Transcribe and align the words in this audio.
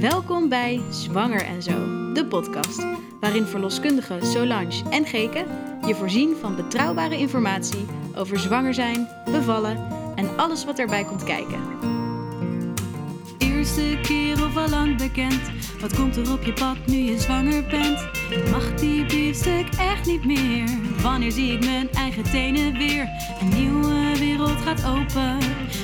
Welkom 0.00 0.48
bij 0.48 0.80
Zwanger 0.90 1.44
en 1.44 1.62
Zo, 1.62 2.12
de 2.12 2.26
podcast, 2.28 2.86
waarin 3.20 3.44
verloskundigen 3.44 4.26
Solange 4.26 4.82
en 4.90 5.06
Geke 5.06 5.44
je 5.86 5.94
voorzien 5.94 6.36
van 6.40 6.56
betrouwbare 6.56 7.18
informatie 7.18 7.86
over 8.16 8.38
zwanger 8.38 8.74
zijn, 8.74 9.08
bevallen 9.24 9.86
en 10.14 10.36
alles 10.36 10.64
wat 10.64 10.78
erbij 10.78 11.04
komt 11.04 11.24
kijken. 11.24 11.60
Eerste 13.38 13.98
keer 14.02 14.44
of 14.44 14.56
al 14.56 14.68
lang 14.68 14.96
bekend, 14.96 15.40
wat 15.80 15.96
komt 15.96 16.16
er 16.16 16.32
op 16.32 16.42
je 16.42 16.52
pad 16.52 16.76
nu 16.86 16.96
je 16.96 17.18
zwanger 17.18 17.64
bent? 17.66 18.08
Mag 18.50 18.74
die 18.74 19.06
biefstuk 19.06 19.66
echt 19.78 20.06
niet 20.06 20.24
meer? 20.24 20.68
Wanneer 21.02 21.32
zie 21.32 21.52
ik 21.52 21.64
mijn 21.64 21.90
eigen 21.90 22.22
tenen 22.22 22.78
weer? 22.78 23.08
Een 23.40 23.48
nieuwe 23.48 24.18
wereld 24.18 24.60
gaat 24.62 24.86
open, 24.86 25.38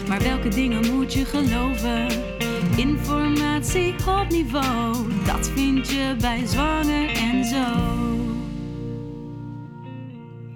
maar 0.09 0.23
welke 0.23 0.49
dingen 0.49 0.95
moet 0.95 1.13
je 1.13 1.25
geloven? 1.25 2.32
Informatie 2.77 3.95
op 3.95 4.29
niveau, 4.29 5.25
dat 5.25 5.49
vind 5.49 5.89
je 5.89 6.17
bij 6.21 6.47
Zwanger 6.47 7.09
en 7.17 7.45
Zo. 7.45 7.65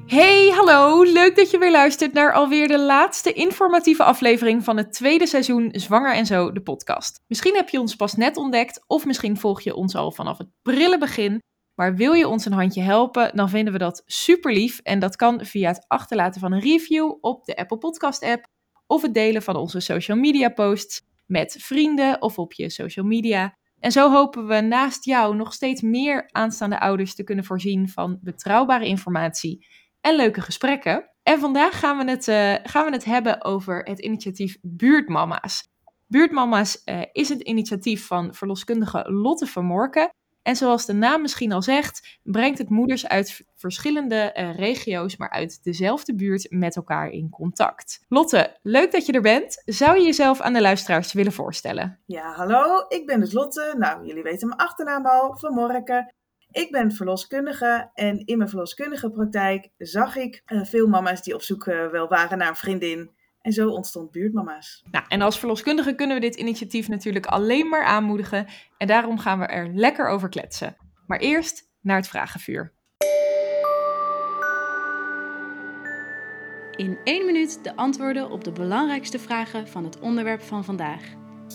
Hey, 0.06 0.52
hallo! 0.54 1.02
Leuk 1.02 1.36
dat 1.36 1.50
je 1.50 1.58
weer 1.58 1.70
luistert 1.70 2.12
naar 2.12 2.32
alweer 2.32 2.68
de 2.68 2.80
laatste 2.80 3.32
informatieve 3.32 4.04
aflevering 4.04 4.64
van 4.64 4.76
het 4.76 4.92
tweede 4.92 5.26
seizoen 5.26 5.68
Zwanger 5.72 6.14
en 6.14 6.26
Zo, 6.26 6.52
de 6.52 6.62
podcast. 6.62 7.20
Misschien 7.26 7.54
heb 7.54 7.68
je 7.68 7.80
ons 7.80 7.96
pas 7.96 8.14
net 8.14 8.36
ontdekt, 8.36 8.84
of 8.86 9.04
misschien 9.04 9.36
volg 9.36 9.60
je 9.60 9.74
ons 9.74 9.94
al 9.94 10.12
vanaf 10.12 10.38
het 10.38 10.48
prille 10.62 10.98
begin. 10.98 11.42
Maar 11.74 11.96
wil 11.96 12.12
je 12.12 12.28
ons 12.28 12.44
een 12.44 12.52
handje 12.52 12.82
helpen, 12.82 13.36
dan 13.36 13.48
vinden 13.48 13.72
we 13.72 13.78
dat 13.78 14.02
super 14.06 14.52
lief. 14.52 14.78
En 14.78 14.98
dat 14.98 15.16
kan 15.16 15.44
via 15.44 15.68
het 15.68 15.84
achterlaten 15.88 16.40
van 16.40 16.52
een 16.52 16.60
review 16.60 17.12
op 17.20 17.44
de 17.44 17.56
Apple 17.56 17.78
Podcast 17.78 18.22
app, 18.22 18.46
of 18.86 19.02
het 19.02 19.14
delen 19.14 19.42
van 19.42 19.56
onze 19.56 19.80
social 19.80 20.18
media 20.18 20.48
posts 20.48 21.04
met 21.26 21.56
vrienden 21.58 22.22
of 22.22 22.38
op 22.38 22.52
je 22.52 22.70
social 22.70 23.06
media. 23.06 23.56
En 23.78 23.92
zo 23.92 24.10
hopen 24.10 24.46
we 24.46 24.60
naast 24.60 25.04
jou 25.04 25.36
nog 25.36 25.52
steeds 25.52 25.80
meer 25.80 26.28
aanstaande 26.32 26.80
ouders 26.80 27.14
te 27.14 27.24
kunnen 27.24 27.44
voorzien 27.44 27.88
van 27.88 28.18
betrouwbare 28.22 28.86
informatie 28.86 29.66
en 30.00 30.16
leuke 30.16 30.40
gesprekken. 30.40 31.10
En 31.22 31.40
vandaag 31.40 31.78
gaan 31.78 31.96
we 32.04 32.10
het, 32.10 32.28
eh, 32.28 32.54
gaan 32.62 32.84
we 32.84 32.92
het 32.92 33.04
hebben 33.04 33.44
over 33.44 33.82
het 33.82 33.98
initiatief 33.98 34.56
Buurtmama's. 34.62 35.68
Buurtmama's 36.06 36.82
eh, 36.84 37.00
is 37.12 37.28
het 37.28 37.40
initiatief 37.40 38.06
van 38.06 38.34
verloskundige 38.34 39.12
Lotte 39.12 39.46
van 39.46 39.64
Morken. 39.64 40.10
En 40.46 40.56
zoals 40.56 40.86
de 40.86 40.92
naam 40.92 41.20
misschien 41.20 41.52
al 41.52 41.62
zegt, 41.62 42.18
brengt 42.22 42.58
het 42.58 42.68
moeders 42.68 43.08
uit 43.08 43.44
verschillende 43.54 44.14
eh, 44.14 44.56
regio's, 44.56 45.16
maar 45.16 45.30
uit 45.30 45.64
dezelfde 45.64 46.14
buurt 46.14 46.46
met 46.50 46.76
elkaar 46.76 47.08
in 47.08 47.30
contact. 47.30 48.04
Lotte, 48.08 48.56
leuk 48.62 48.92
dat 48.92 49.06
je 49.06 49.12
er 49.12 49.20
bent. 49.20 49.62
Zou 49.64 49.98
je 49.98 50.04
jezelf 50.04 50.40
aan 50.40 50.52
de 50.52 50.60
luisteraars 50.60 51.12
willen 51.12 51.32
voorstellen? 51.32 52.00
Ja, 52.04 52.32
hallo, 52.32 52.84
ik 52.88 53.06
ben 53.06 53.20
dus 53.20 53.32
Lotte. 53.32 53.74
Nou, 53.78 54.06
jullie 54.06 54.22
weten 54.22 54.48
mijn 54.48 54.60
achternaam 54.60 55.06
al, 55.06 55.36
Van 55.36 55.54
Morken. 55.54 56.14
Ik 56.50 56.70
ben 56.70 56.92
verloskundige 56.92 57.90
en 57.94 58.24
in 58.24 58.38
mijn 58.38 58.50
verloskundige 58.50 59.10
praktijk 59.10 59.68
zag 59.76 60.16
ik 60.16 60.42
uh, 60.46 60.64
veel 60.64 60.86
mama's 60.86 61.22
die 61.22 61.34
op 61.34 61.42
zoek 61.42 61.66
uh, 61.66 61.86
wel 61.86 62.08
waren 62.08 62.38
naar 62.38 62.48
een 62.48 62.56
vriendin. 62.56 63.15
En 63.46 63.52
zo 63.52 63.68
ontstond 63.68 64.10
buurtmama's. 64.10 64.82
Nou, 64.90 65.04
en 65.08 65.20
als 65.20 65.38
verloskundige 65.38 65.94
kunnen 65.94 66.16
we 66.16 66.22
dit 66.22 66.34
initiatief 66.34 66.88
natuurlijk 66.88 67.26
alleen 67.26 67.68
maar 67.68 67.84
aanmoedigen. 67.84 68.46
En 68.78 68.86
daarom 68.86 69.18
gaan 69.18 69.38
we 69.38 69.44
er 69.44 69.70
lekker 69.74 70.08
over 70.08 70.28
kletsen. 70.28 70.76
Maar 71.06 71.18
eerst 71.18 71.70
naar 71.80 71.96
het 71.96 72.08
vragenvuur. 72.08 72.72
In 76.76 76.98
één 77.04 77.26
minuut 77.26 77.64
de 77.64 77.76
antwoorden 77.76 78.30
op 78.30 78.44
de 78.44 78.52
belangrijkste 78.52 79.18
vragen 79.18 79.68
van 79.68 79.84
het 79.84 80.00
onderwerp 80.00 80.42
van 80.42 80.64
vandaag. 80.64 81.02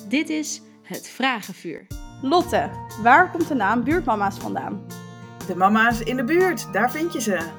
Dit 0.07 0.29
is 0.29 0.61
het 0.83 1.09
vragenvuur. 1.09 1.87
Lotte, 2.21 2.69
waar 3.01 3.31
komt 3.31 3.47
de 3.47 3.55
naam 3.55 3.83
buurtmama's 3.83 4.37
vandaan? 4.37 4.85
De 5.47 5.55
mama's 5.55 6.01
in 6.01 6.15
de 6.15 6.23
buurt, 6.23 6.73
daar 6.73 6.91
vind 6.91 7.13
je 7.13 7.21
ze. 7.21 7.49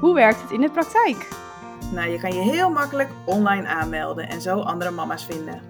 Hoe 0.00 0.14
werkt 0.14 0.42
het 0.42 0.50
in 0.50 0.60
de 0.60 0.70
praktijk? 0.70 1.41
Nou, 1.92 2.10
je 2.10 2.20
kan 2.20 2.32
je 2.32 2.40
heel 2.40 2.70
makkelijk 2.70 3.10
online 3.24 3.66
aanmelden 3.66 4.28
en 4.28 4.40
zo 4.40 4.60
andere 4.60 4.90
mama's 4.90 5.24
vinden. 5.24 5.60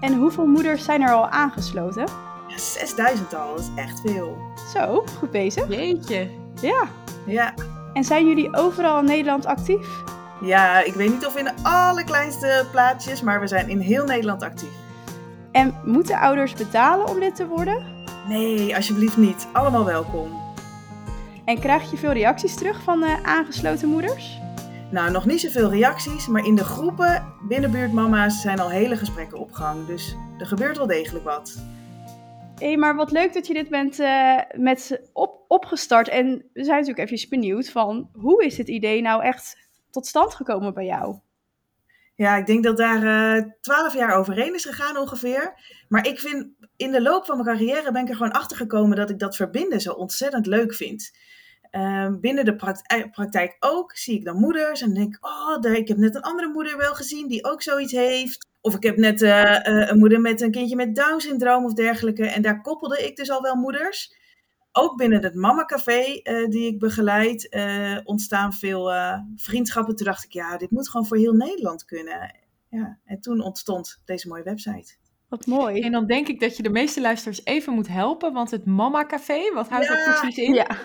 En 0.00 0.14
hoeveel 0.14 0.46
moeders 0.46 0.84
zijn 0.84 1.02
er 1.02 1.12
al 1.12 1.28
aangesloten? 1.28 2.06
Ja, 2.48 2.58
6000 2.58 3.34
al, 3.34 3.54
dat 3.54 3.60
is 3.60 3.70
echt 3.76 4.00
veel. 4.00 4.36
Zo, 4.74 5.04
goed 5.18 5.30
bezig. 5.30 5.68
Jeetje. 5.68 6.28
Ja. 6.60 6.84
Ja. 7.26 7.54
En 7.92 8.04
zijn 8.04 8.26
jullie 8.26 8.56
overal 8.56 8.98
in 8.98 9.04
Nederland 9.04 9.46
actief? 9.46 10.02
Ja, 10.40 10.80
ik 10.80 10.94
weet 10.94 11.10
niet 11.10 11.26
of 11.26 11.36
in 11.36 11.44
de 11.44 11.54
allerkleinste 11.62 12.66
plaatsjes, 12.70 13.22
maar 13.22 13.40
we 13.40 13.46
zijn 13.46 13.68
in 13.68 13.80
heel 13.80 14.04
Nederland 14.04 14.42
actief. 14.42 14.72
En 15.52 15.74
moeten 15.84 16.18
ouders 16.18 16.52
betalen 16.52 17.08
om 17.08 17.18
lid 17.18 17.36
te 17.36 17.46
worden? 17.46 17.82
Nee, 18.28 18.76
alsjeblieft 18.76 19.16
niet. 19.16 19.46
Allemaal 19.52 19.84
welkom. 19.84 20.46
En 21.44 21.60
krijg 21.60 21.90
je 21.90 21.96
veel 21.96 22.12
reacties 22.12 22.54
terug 22.54 22.82
van 22.82 23.00
de 23.00 23.18
aangesloten 23.22 23.88
moeders? 23.88 24.40
Nou, 24.90 25.10
nog 25.10 25.26
niet 25.26 25.40
zoveel 25.40 25.70
reacties, 25.70 26.26
maar 26.26 26.46
in 26.46 26.54
de 26.54 26.64
groepen 26.64 27.34
binnen 27.48 27.70
buurtmama's 27.70 28.40
zijn 28.40 28.60
al 28.60 28.70
hele 28.70 28.96
gesprekken 28.96 29.38
op 29.38 29.52
gang. 29.52 29.86
Dus 29.86 30.16
er 30.38 30.46
gebeurt 30.46 30.76
wel 30.76 30.86
degelijk 30.86 31.24
wat. 31.24 31.62
Hé, 32.58 32.66
hey, 32.66 32.76
maar 32.76 32.94
wat 32.94 33.10
leuk 33.10 33.32
dat 33.32 33.46
je 33.46 33.54
dit 33.54 33.68
bent 33.68 33.98
uh, 33.98 34.38
met 34.56 35.00
op, 35.12 35.44
opgestart. 35.48 36.08
En 36.08 36.26
we 36.52 36.64
zijn 36.64 36.80
natuurlijk 36.80 37.10
even 37.10 37.28
benieuwd 37.28 37.70
van 37.70 38.10
hoe 38.12 38.44
is 38.44 38.58
het 38.58 38.68
idee 38.68 39.02
nou 39.02 39.22
echt 39.22 39.56
tot 39.90 40.06
stand 40.06 40.34
gekomen 40.34 40.74
bij 40.74 40.84
jou? 40.84 41.18
Ja, 42.14 42.36
ik 42.36 42.46
denk 42.46 42.64
dat 42.64 42.76
daar 42.76 43.00
twaalf 43.60 43.94
uh, 43.94 44.00
jaar 44.00 44.16
overheen 44.16 44.54
is 44.54 44.64
gegaan 44.64 44.96
ongeveer. 44.96 45.54
Maar 45.88 46.06
ik 46.06 46.18
vind, 46.18 46.46
in 46.76 46.90
de 46.90 47.02
loop 47.02 47.26
van 47.26 47.42
mijn 47.42 47.56
carrière 47.56 47.92
ben 47.92 48.02
ik 48.02 48.08
er 48.08 48.16
gewoon 48.16 48.32
achter 48.32 48.56
gekomen 48.56 48.96
dat 48.96 49.10
ik 49.10 49.18
dat 49.18 49.36
verbinden 49.36 49.80
zo 49.80 49.92
ontzettend 49.92 50.46
leuk 50.46 50.74
vind. 50.74 51.10
Uh, 51.72 52.08
binnen 52.20 52.44
de 52.44 52.56
praktijk, 52.56 53.10
praktijk 53.10 53.56
ook 53.60 53.96
zie 53.96 54.14
ik 54.14 54.24
dan 54.24 54.36
moeders 54.36 54.80
en 54.80 54.94
denk 54.94 55.18
oh, 55.20 55.72
ik 55.76 55.88
heb 55.88 55.96
net 55.96 56.14
een 56.14 56.22
andere 56.22 56.48
moeder 56.48 56.76
wel 56.76 56.94
gezien 56.94 57.28
die 57.28 57.44
ook 57.44 57.62
zoiets 57.62 57.92
heeft. 57.92 58.46
Of 58.60 58.74
ik 58.74 58.82
heb 58.82 58.96
net 58.96 59.22
uh, 59.22 59.30
uh, 59.30 59.88
een 59.88 59.98
moeder 59.98 60.20
met 60.20 60.40
een 60.40 60.50
kindje 60.50 60.76
met 60.76 60.94
Down-syndroom 60.94 61.64
of 61.64 61.72
dergelijke. 61.72 62.26
En 62.26 62.42
daar 62.42 62.60
koppelde 62.60 63.06
ik 63.06 63.16
dus 63.16 63.30
al 63.30 63.42
wel 63.42 63.54
moeders. 63.54 64.16
Ook 64.72 64.96
binnen 64.96 65.22
het 65.22 65.34
Mama 65.34 65.64
Café 65.64 66.20
die 66.48 66.66
ik 66.66 66.78
begeleid 66.78 67.48
ontstaan 68.04 68.52
veel 68.52 68.92
vriendschappen. 69.36 69.96
Toen 69.96 70.06
dacht 70.06 70.24
ik, 70.24 70.32
ja, 70.32 70.56
dit 70.56 70.70
moet 70.70 70.88
gewoon 70.88 71.06
voor 71.06 71.16
heel 71.16 71.32
Nederland 71.32 71.84
kunnen. 71.84 72.34
Ja, 72.68 72.98
en 73.04 73.20
toen 73.20 73.40
ontstond 73.40 74.00
deze 74.04 74.28
mooie 74.28 74.42
website. 74.42 74.96
Wat 75.28 75.46
mooi. 75.46 75.80
En 75.80 75.92
dan 75.92 76.06
denk 76.06 76.28
ik 76.28 76.40
dat 76.40 76.56
je 76.56 76.62
de 76.62 76.70
meeste 76.70 77.00
luisteraars 77.00 77.44
even 77.44 77.72
moet 77.72 77.88
helpen, 77.88 78.32
want 78.32 78.50
het 78.50 78.66
Mama 78.66 79.06
Café, 79.06 79.52
wat 79.52 79.68
houdt 79.68 79.86
Ja. 79.86 79.94
dat 79.94 80.20
precies 80.20 80.44
in? 80.46 80.54
Ja. 80.54 80.66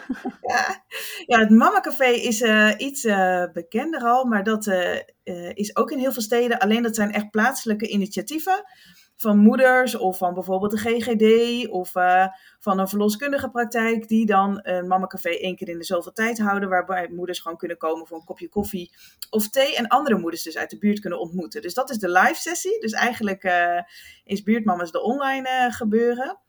Ja, 0.41 0.83
ja 1.25 1.39
het 1.39 1.49
Mama 1.49 1.79
Café 1.79 2.05
is 2.05 2.41
eh, 2.41 2.71
iets 2.77 3.03
eh, 3.03 3.43
bekender 3.53 4.01
al, 4.01 4.25
maar 4.25 4.43
dat 4.43 4.67
eh, 4.67 5.49
is 5.53 5.75
ook 5.75 5.91
in 5.91 5.97
heel 5.99 6.11
veel 6.11 6.21
steden. 6.21 6.59
Alleen 6.59 6.83
dat 6.83 6.95
zijn 6.95 7.11
echt 7.11 7.29
plaatselijke 7.29 7.87
initiatieven 7.87 8.63
van 9.23 9.37
moeders 9.37 9.95
of 9.95 10.17
van 10.17 10.33
bijvoorbeeld 10.33 10.71
de 10.71 10.77
GGD 10.77 11.67
of 11.69 11.95
eh, 11.95 12.27
van 12.59 12.79
een 12.79 12.87
verloskundige 12.87 13.49
praktijk 13.49 14.07
die 14.07 14.25
dan 14.25 14.59
een 14.61 14.87
Mama 14.87 15.07
Café 15.07 15.29
één 15.29 15.55
keer 15.55 15.69
in 15.69 15.77
de 15.77 15.83
zoveel 15.83 16.11
tijd 16.11 16.39
houden, 16.39 16.69
waarbij 16.69 17.09
moeders 17.09 17.39
gewoon 17.39 17.57
kunnen 17.57 17.77
komen 17.77 18.07
voor 18.07 18.17
een 18.17 18.25
kopje 18.25 18.49
koffie 18.49 18.91
of 19.29 19.49
thee 19.49 19.75
en 19.75 19.87
andere 19.87 20.17
moeders 20.17 20.43
dus 20.43 20.57
uit 20.57 20.69
de 20.69 20.77
buurt 20.77 20.99
kunnen 20.99 21.19
ontmoeten. 21.19 21.61
Dus 21.61 21.73
dat 21.73 21.89
is 21.89 21.97
de 21.97 22.09
live 22.09 22.35
sessie. 22.35 22.79
Dus 22.79 22.91
eigenlijk 22.91 23.43
eh, 23.43 23.81
is 24.23 24.43
Buurtmama's 24.43 24.91
de 24.91 25.01
online 25.01 25.49
eh, 25.49 25.71
gebeuren. 25.71 26.39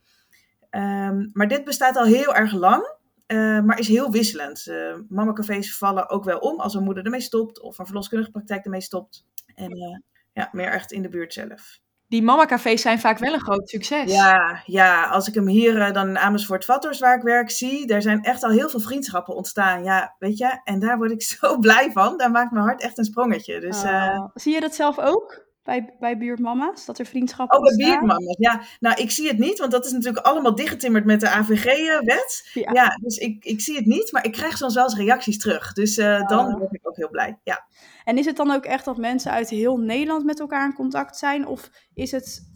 Ehm, 0.71 1.29
maar 1.33 1.49
dit 1.49 1.65
bestaat 1.65 1.97
al 1.97 2.05
heel 2.05 2.35
erg 2.35 2.53
lang. 2.53 3.03
Uh, 3.27 3.61
maar 3.61 3.79
is 3.79 3.89
heel 3.89 4.11
wisselend. 4.11 4.67
Uh, 4.67 4.97
Mamacafés 5.09 5.77
vallen 5.77 6.09
ook 6.09 6.25
wel 6.25 6.39
om 6.39 6.61
als 6.61 6.75
een 6.75 6.83
moeder 6.83 7.05
ermee 7.05 7.21
stopt 7.21 7.61
of 7.61 7.79
een 7.79 7.87
verloskundige 7.87 8.31
praktijk 8.31 8.65
ermee 8.65 8.81
stopt. 8.81 9.27
En 9.55 9.77
uh, 9.77 9.99
ja, 10.33 10.49
meer 10.53 10.71
echt 10.71 10.93
in 10.93 11.03
de 11.03 11.09
buurt 11.09 11.33
zelf. 11.33 11.83
Die 12.09 12.23
Mama-cafés 12.23 12.83
zijn 12.83 13.01
vaak 13.01 13.19
wel 13.19 13.33
een 13.33 13.41
groot 13.41 13.69
succes. 13.69 14.13
Ja, 14.13 14.63
ja 14.67 15.09
als 15.09 15.29
ik 15.29 15.35
hem 15.35 15.47
hier 15.47 15.93
dan 15.93 16.09
in 16.09 16.19
Amersfoort 16.19 16.65
Vatters 16.65 16.99
waar 16.99 17.17
ik 17.17 17.23
werk 17.23 17.51
zie, 17.51 17.87
daar 17.87 18.03
zijn 18.03 18.23
echt 18.23 18.43
al 18.43 18.51
heel 18.51 18.69
veel 18.69 18.81
vriendschappen 18.81 19.35
ontstaan. 19.35 19.85
Ja, 19.85 20.15
weet 20.19 20.39
je, 20.39 20.61
en 20.65 20.79
daar 20.79 20.97
word 20.97 21.11
ik 21.11 21.23
zo 21.41 21.59
blij 21.59 21.93
van. 21.93 22.17
Daar 22.17 22.31
maakt 22.31 22.53
mijn 22.53 22.65
hart 22.65 22.83
echt 22.83 22.99
een 22.99 23.05
sprongetje. 23.05 23.61
Dus, 23.61 23.83
oh. 23.83 24.25
Zie 24.35 24.55
je 24.55 24.61
dat 24.61 24.75
zelf 24.75 24.99
ook? 24.99 25.44
Bij, 25.65 25.95
bij 26.01 26.19
buurtmama's, 26.19 26.85
dat 26.85 26.99
er 26.99 27.07
vriendschappen 27.07 27.59
Oh, 27.59 27.63
bij 27.63 27.73
ontstaan? 27.73 27.99
buurtmama's, 27.99 28.37
ja. 28.39 28.63
Nou, 28.81 29.03
ik 29.03 29.11
zie 29.11 29.29
het 29.29 29.39
niet, 29.39 29.59
want 29.59 29.73
dat 29.73 29.87
is 29.87 29.93
natuurlijk 29.93 30.27
allemaal 30.27 30.55
dichtgetimmerd 30.55 31.05
met 31.05 31.21
de 31.21 31.29
AVG-wet. 31.29 32.51
Ja. 32.53 32.71
Ja. 32.73 32.99
dus 33.01 33.17
ik, 33.17 33.45
ik 33.45 33.61
zie 33.61 33.77
het 33.77 33.87
niet, 33.87 34.13
maar 34.13 34.25
ik 34.25 34.33
krijg 34.33 34.57
soms 34.57 34.75
wel 34.75 34.85
eens 34.85 34.97
reacties 34.97 35.39
terug. 35.39 35.73
Dus 35.73 35.99
uh, 35.99 36.29
dan 36.29 36.59
word 36.59 36.75
ik 36.75 36.89
ook 36.89 36.97
heel 36.97 37.09
blij, 37.11 37.39
ja. 37.43 37.67
En 38.05 38.19
is 38.19 38.27
het 38.27 38.37
dan 38.37 38.51
ook 38.51 38.65
echt 38.65 38.85
dat 38.85 38.97
mensen 38.97 39.31
uit 39.31 39.51
heel 39.51 39.77
Nederland 39.77 40.25
met 40.25 40.41
elkaar 40.41 40.67
in 40.67 40.75
contact 40.75 41.17
zijn? 41.17 41.47
Of 41.47 41.71
is 41.95 42.11
het 42.11 42.53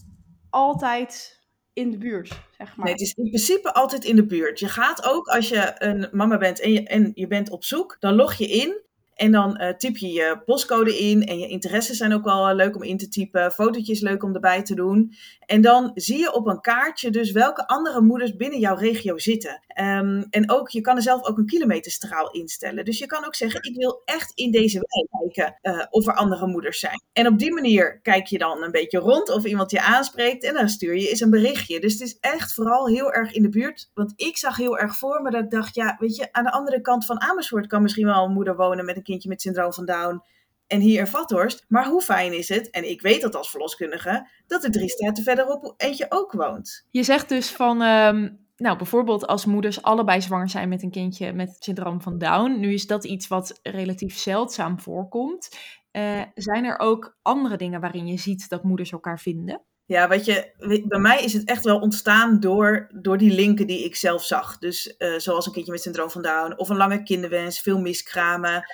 altijd 0.51 1.41
in 1.73 1.91
de 1.91 1.99
buurt, 1.99 2.29
zeg 2.59 2.77
maar? 2.77 2.85
Nee, 2.85 2.95
het 2.95 3.03
is 3.03 3.13
in 3.13 3.29
principe 3.29 3.75
altijd 3.75 4.05
in 4.05 4.17
de 4.17 4.27
buurt. 4.27 4.61
Je 4.61 4.69
gaat 4.69 5.05
ook, 5.05 5.27
als 5.27 5.49
je 5.49 5.75
een 5.79 6.09
mama 6.13 6.39
bent 6.39 6.61
en 6.61 6.73
je, 6.73 6.83
en 6.83 7.13
je 7.15 7.27
bent 7.27 7.51
op 7.51 7.65
zoek, 7.65 7.97
dan 8.01 8.15
log 8.15 8.35
je 8.35 8.47
in. 8.47 8.87
En 9.19 9.33
dan 9.33 9.61
uh, 9.61 9.69
typ 9.69 9.97
je 9.97 10.13
je 10.13 10.43
postcode 10.45 10.99
in 10.99 11.27
en 11.27 11.39
je 11.39 11.49
interesses 11.49 11.97
zijn 11.97 12.15
ook 12.15 12.25
wel 12.25 12.55
leuk 12.55 12.77
om 12.77 12.83
in 12.83 12.97
te 12.97 13.09
typen. 13.09 13.53
Fotootjes 13.53 14.01
leuk 14.01 14.23
om 14.23 14.35
erbij 14.35 14.63
te 14.63 14.75
doen. 14.75 15.13
En 15.47 15.61
dan 15.61 15.91
zie 15.95 16.19
je 16.19 16.33
op 16.33 16.47
een 16.47 16.61
kaartje 16.61 17.11
dus 17.11 17.33
welke 17.33 17.67
andere 17.67 18.01
moeders 18.01 18.37
binnen 18.37 18.59
jouw 18.59 18.77
regio 18.77 19.19
zitten. 19.19 19.63
Um, 19.81 20.27
en 20.31 20.51
ook, 20.51 20.69
je 20.69 20.81
kan 20.81 20.97
er 20.97 21.03
zelf 21.03 21.25
ook 21.25 21.39
een 21.39 21.47
kilometerstraal 21.47 22.31
instellen. 22.31 22.85
Dus 22.85 22.99
je 22.99 23.07
kan 23.07 23.25
ook 23.25 23.35
zeggen, 23.35 23.63
ik 23.63 23.77
wil 23.77 24.03
echt 24.05 24.33
in 24.35 24.51
deze 24.51 24.79
wijk 24.79 25.33
kijken 25.35 25.59
uh, 25.63 25.87
of 25.91 26.07
er 26.07 26.15
andere 26.15 26.47
moeders 26.47 26.81
zijn. 26.81 27.03
En 27.13 27.27
op 27.27 27.39
die 27.39 27.53
manier 27.53 28.01
kijk 28.01 28.27
je 28.27 28.39
dan 28.39 28.63
een 28.63 28.71
beetje 28.71 28.99
rond 28.99 29.31
of 29.31 29.45
iemand 29.45 29.71
je 29.71 29.83
aanspreekt 29.83 30.45
en 30.45 30.55
dan 30.55 30.69
stuur 30.69 30.97
je 30.97 31.09
eens 31.09 31.21
een 31.21 31.31
berichtje. 31.31 31.81
Dus 31.81 31.93
het 31.93 32.03
is 32.03 32.19
echt 32.21 32.55
vooral 32.55 32.87
heel 32.87 33.13
erg 33.13 33.33
in 33.33 33.43
de 33.43 33.49
buurt. 33.49 33.91
Want 33.95 34.13
ik 34.17 34.37
zag 34.37 34.57
heel 34.57 34.79
erg 34.79 34.97
voor 34.97 35.23
me 35.23 35.31
dat 35.31 35.45
ik 35.45 35.51
dacht, 35.51 35.75
ja, 35.75 35.97
weet 35.99 36.17
je, 36.17 36.33
aan 36.33 36.45
de 36.45 36.53
andere 36.53 36.81
kant 36.81 37.07
van 37.07 37.21
Amersfoort 37.21 37.67
kan 37.67 37.83
misschien 37.83 38.07
wel 38.07 38.25
een 38.25 38.33
moeder 38.33 38.57
wonen 38.57 38.85
met 38.85 38.97
een 38.97 39.03
kindje 39.09 39.29
met 39.29 39.41
syndroom 39.41 39.73
van 39.73 39.85
Down 39.85 40.23
en 40.67 40.81
hier 40.81 41.01
in 41.01 41.07
Vathorst. 41.07 41.65
Maar 41.69 41.87
hoe 41.87 42.03
fijn 42.03 42.39
is 42.39 42.49
het, 42.49 42.71
en 42.71 42.91
ik 42.91 43.01
weet 43.01 43.21
dat 43.21 43.35
als 43.35 43.51
verloskundige, 43.51 44.29
dat 44.47 44.65
er 44.65 44.71
drie 44.71 44.89
straten 44.89 45.25
verderop 45.25 45.75
eentje 45.77 46.07
ook 46.09 46.33
woont. 46.33 46.87
Je 46.91 47.03
zegt 47.03 47.29
dus 47.29 47.51
van, 47.51 47.83
um, 47.83 48.47
nou 48.57 48.77
bijvoorbeeld 48.77 49.27
als 49.27 49.45
moeders 49.45 49.83
allebei 49.83 50.21
zwanger 50.21 50.49
zijn 50.49 50.69
met 50.69 50.83
een 50.83 50.91
kindje 50.91 51.33
met 51.33 51.57
syndroom 51.59 52.03
van 52.03 52.19
Down. 52.19 52.61
Nu 52.61 52.73
is 52.73 52.87
dat 52.87 53.05
iets 53.05 53.29
wat 53.29 53.61
relatief 53.63 54.17
zeldzaam 54.17 54.81
voorkomt. 54.81 55.59
Uh, 55.93 56.23
zijn 56.35 56.65
er 56.65 56.79
ook 56.79 57.17
andere 57.23 57.57
dingen 57.57 57.81
waarin 57.81 58.07
je 58.07 58.19
ziet 58.19 58.49
dat 58.49 58.65
moeders 58.65 58.93
elkaar 58.93 59.21
vinden? 59.21 59.63
Ja, 59.89 60.09
wat 60.09 60.25
je, 60.25 60.53
bij 60.89 60.99
mij 60.99 61.25
is 61.25 61.33
het 61.33 61.49
echt 61.49 61.65
wel 61.65 61.79
ontstaan 61.79 62.41
door, 62.41 62.91
door 62.95 63.19
die 63.19 63.35
linken 63.35 63.67
die 63.67 63.85
ik 63.85 63.97
zelf 63.97 64.25
zag. 64.25 64.59
Dus 64.59 64.95
uh, 64.99 65.19
zoals 65.19 65.47
een 65.47 65.53
kindje 65.53 65.73
met 65.73 65.81
syndroom 65.81 66.11
van 66.11 66.23
Down 66.23 66.57
of 66.57 66.69
een 66.69 66.77
lange 66.77 67.03
kinderwens, 67.03 67.61
veel 67.61 67.79
miskramen. 67.79 68.65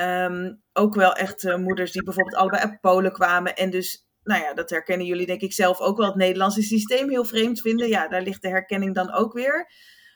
Um, 0.00 0.62
ook 0.72 0.94
wel 0.94 1.12
echt 1.12 1.44
uh, 1.44 1.56
moeders 1.56 1.92
die 1.92 2.02
bijvoorbeeld 2.02 2.36
allebei 2.36 2.62
uit 2.62 2.80
Polen 2.80 3.12
kwamen. 3.12 3.56
En 3.56 3.70
dus, 3.70 4.06
nou 4.22 4.42
ja, 4.42 4.54
dat 4.54 4.70
herkennen 4.70 5.06
jullie 5.06 5.26
denk 5.26 5.40
ik 5.40 5.52
zelf 5.52 5.80
ook 5.80 5.96
wel. 5.96 6.06
Het 6.06 6.16
Nederlandse 6.16 6.62
systeem 6.62 7.08
heel 7.08 7.24
vreemd 7.24 7.60
vinden. 7.60 7.88
Ja, 7.88 8.08
daar 8.08 8.22
ligt 8.22 8.42
de 8.42 8.48
herkenning 8.48 8.94
dan 8.94 9.12
ook 9.12 9.32
weer. 9.32 9.70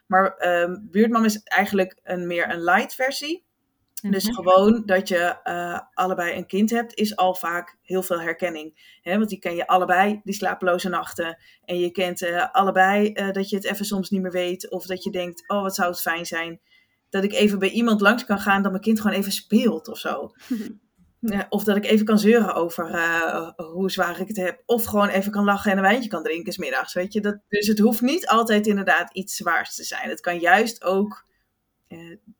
Maar 0.07 0.49
um, 0.63 0.89
buurtmam 0.91 1.25
is 1.25 1.43
eigenlijk 1.43 2.01
een 2.03 2.27
meer 2.27 2.51
een 2.51 2.65
light 2.65 2.95
versie. 2.95 3.48
Dus 4.01 4.25
mhm. 4.25 4.35
gewoon 4.35 4.83
dat 4.87 5.09
je 5.09 5.37
uh, 5.45 5.81
allebei 5.95 6.37
een 6.37 6.47
kind 6.47 6.71
hebt, 6.71 6.95
is 6.95 7.17
al 7.17 7.35
vaak 7.35 7.77
heel 7.83 8.03
veel 8.03 8.21
herkenning. 8.21 8.99
Hè? 9.03 9.17
Want 9.17 9.29
die 9.29 9.39
ken 9.39 9.55
je 9.55 9.67
allebei, 9.67 10.21
die 10.25 10.35
slapeloze 10.35 10.89
nachten. 10.89 11.39
En 11.65 11.79
je 11.79 11.91
kent 11.91 12.23
uh, 12.23 12.53
allebei 12.53 13.13
uh, 13.15 13.31
dat 13.31 13.51
je 13.51 13.57
het 13.57 13.65
even 13.65 13.85
soms 13.85 14.11
niet 14.11 14.23
meer 14.23 14.31
weet. 14.31 14.71
Of 14.71 14.87
dat 14.87 15.05
je 15.05 15.11
denkt, 15.11 15.49
oh 15.49 15.63
wat 15.63 15.75
zou 15.75 15.91
het 15.91 16.01
fijn 16.01 16.27
zijn. 16.27 16.61
Dat 17.09 17.25
ik 17.25 17.33
even 17.33 17.59
bij 17.59 17.71
iemand 17.71 18.01
langs 18.01 18.25
kan 18.25 18.39
gaan 18.39 18.63
dat 18.63 18.71
mijn 18.71 18.83
kind 18.83 19.01
gewoon 19.01 19.17
even 19.17 19.33
speelt 19.33 19.89
of 19.89 19.99
zo. 19.99 20.31
Ja, 21.21 21.47
of 21.49 21.65
dat 21.65 21.77
ik 21.77 21.85
even 21.85 22.07
kan 22.07 22.19
zeuren 22.19 22.55
over 22.55 22.85
hoe 23.57 23.91
zwaar 23.91 24.21
ik 24.21 24.29
het 24.29 24.37
heb. 24.37 24.63
Of 24.67 24.85
gewoon 24.85 25.09
even 25.09 25.33
kan 25.33 25.45
lachen 25.45 25.71
en 25.71 25.77
een 25.77 25.83
wijntje 25.83 26.09
kan 26.09 26.23
drinken 26.23 26.53
smiddags. 26.53 26.95
Weet 26.95 27.13
je? 27.13 27.21
Dat, 27.21 27.39
dus 27.49 27.67
het 27.67 27.79
hoeft 27.79 28.01
niet 28.01 28.27
altijd 28.27 28.67
inderdaad 28.67 29.13
iets 29.13 29.37
zwaars 29.37 29.75
te 29.75 29.85
zijn. 29.85 30.09
Het 30.09 30.21
kan 30.21 30.39
juist 30.39 30.85
ook 30.85 31.27